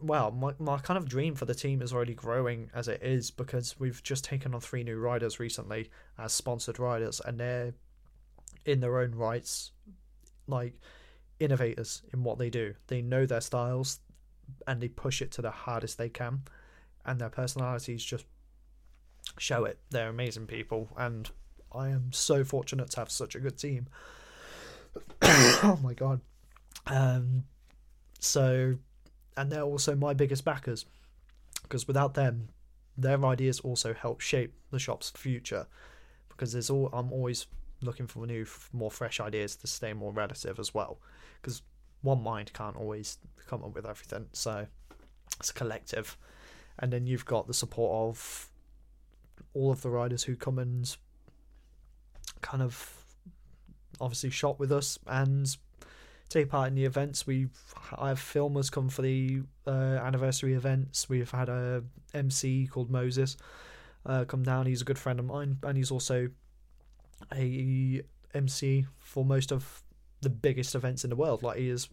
[0.00, 3.30] well, my, my kind of dream for the team is already growing as it is
[3.30, 7.74] because we've just taken on three new riders recently as sponsored riders, and they're
[8.64, 9.72] in their own rights,
[10.46, 10.74] like
[11.40, 12.74] innovators in what they do.
[12.86, 14.00] They know their styles
[14.66, 16.42] and they push it to the hardest they can,
[17.04, 18.24] and their personalities just
[19.38, 19.78] show it.
[19.90, 21.28] They're amazing people, and
[21.72, 23.88] I am so fortunate to have such a good team.
[25.22, 26.20] oh my god.
[26.86, 27.44] Um,
[28.20, 28.76] so
[29.38, 30.84] and they're also my biggest backers
[31.62, 32.48] because without them
[32.96, 35.66] their ideas also help shape the shop's future
[36.28, 37.46] because there's all I'm always
[37.80, 40.98] looking for new more fresh ideas to stay more relative as well
[41.40, 41.62] because
[42.02, 44.66] one mind can't always come up with everything so
[45.38, 46.16] it's a collective.
[46.78, 48.50] And then you've got the support of
[49.54, 50.96] all of the riders who come and
[52.40, 53.04] kind of
[54.00, 55.56] obviously shop with us and
[56.28, 57.26] take part in the events.
[57.26, 57.50] We've
[57.96, 61.08] I have filmers come for the uh, anniversary events.
[61.08, 61.82] We've had a
[62.14, 63.36] MC called Moses,
[64.06, 64.66] uh, come down.
[64.66, 66.28] He's a good friend of mine, and he's also
[67.34, 68.02] a
[68.34, 69.82] MC for most of
[70.20, 71.42] the biggest events in the world.
[71.42, 71.88] Like he is.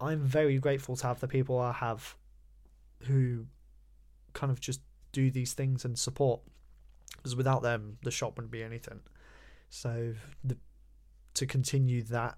[0.00, 2.14] I'm very grateful to have the people I have
[3.02, 3.46] who
[4.32, 6.40] kind of just do these things and support
[7.16, 9.00] because without them the shop wouldn't be anything
[9.70, 10.14] so
[10.44, 10.56] the,
[11.34, 12.36] to continue that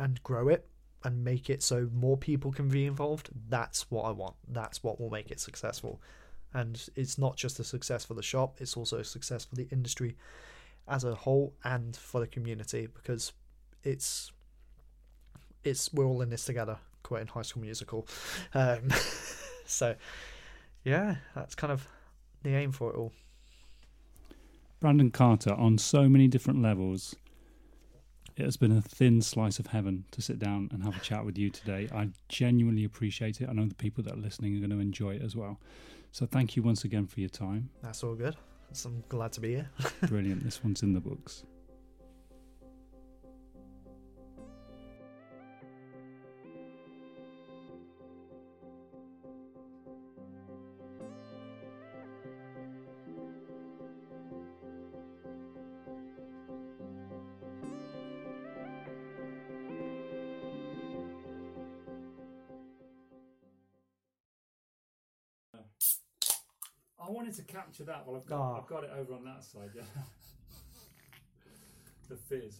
[0.00, 0.66] and grow it
[1.04, 4.34] and make it so more people can be involved that's what i want.
[4.48, 6.00] That's what will make it successful.
[6.52, 9.68] And it's not just a success for the shop it's also a success for the
[9.70, 10.16] industry
[10.88, 13.32] as a whole and for the community because
[13.84, 14.32] it's
[15.62, 18.08] it's we're all in this together quite in high school musical.
[18.54, 18.88] Um,
[19.66, 19.94] so
[20.82, 21.86] yeah that's kind of
[22.42, 23.12] the aim for it all.
[24.80, 27.14] Brandon Carter, on so many different levels,
[28.40, 31.24] it has been a thin slice of heaven to sit down and have a chat
[31.24, 31.88] with you today.
[31.94, 33.48] I genuinely appreciate it.
[33.48, 35.60] I know the people that are listening are going to enjoy it as well.
[36.12, 37.68] So thank you once again for your time.
[37.82, 38.36] That's all good.
[38.84, 39.70] I'm glad to be here.
[40.02, 40.42] Brilliant.
[40.42, 41.44] This one's in the books.
[67.30, 68.04] Wanted to capture that.
[68.06, 68.58] Well, I've got, Oh.
[68.60, 69.70] I've got it over on that side.
[69.74, 69.82] Yeah.
[72.08, 72.58] the fizz.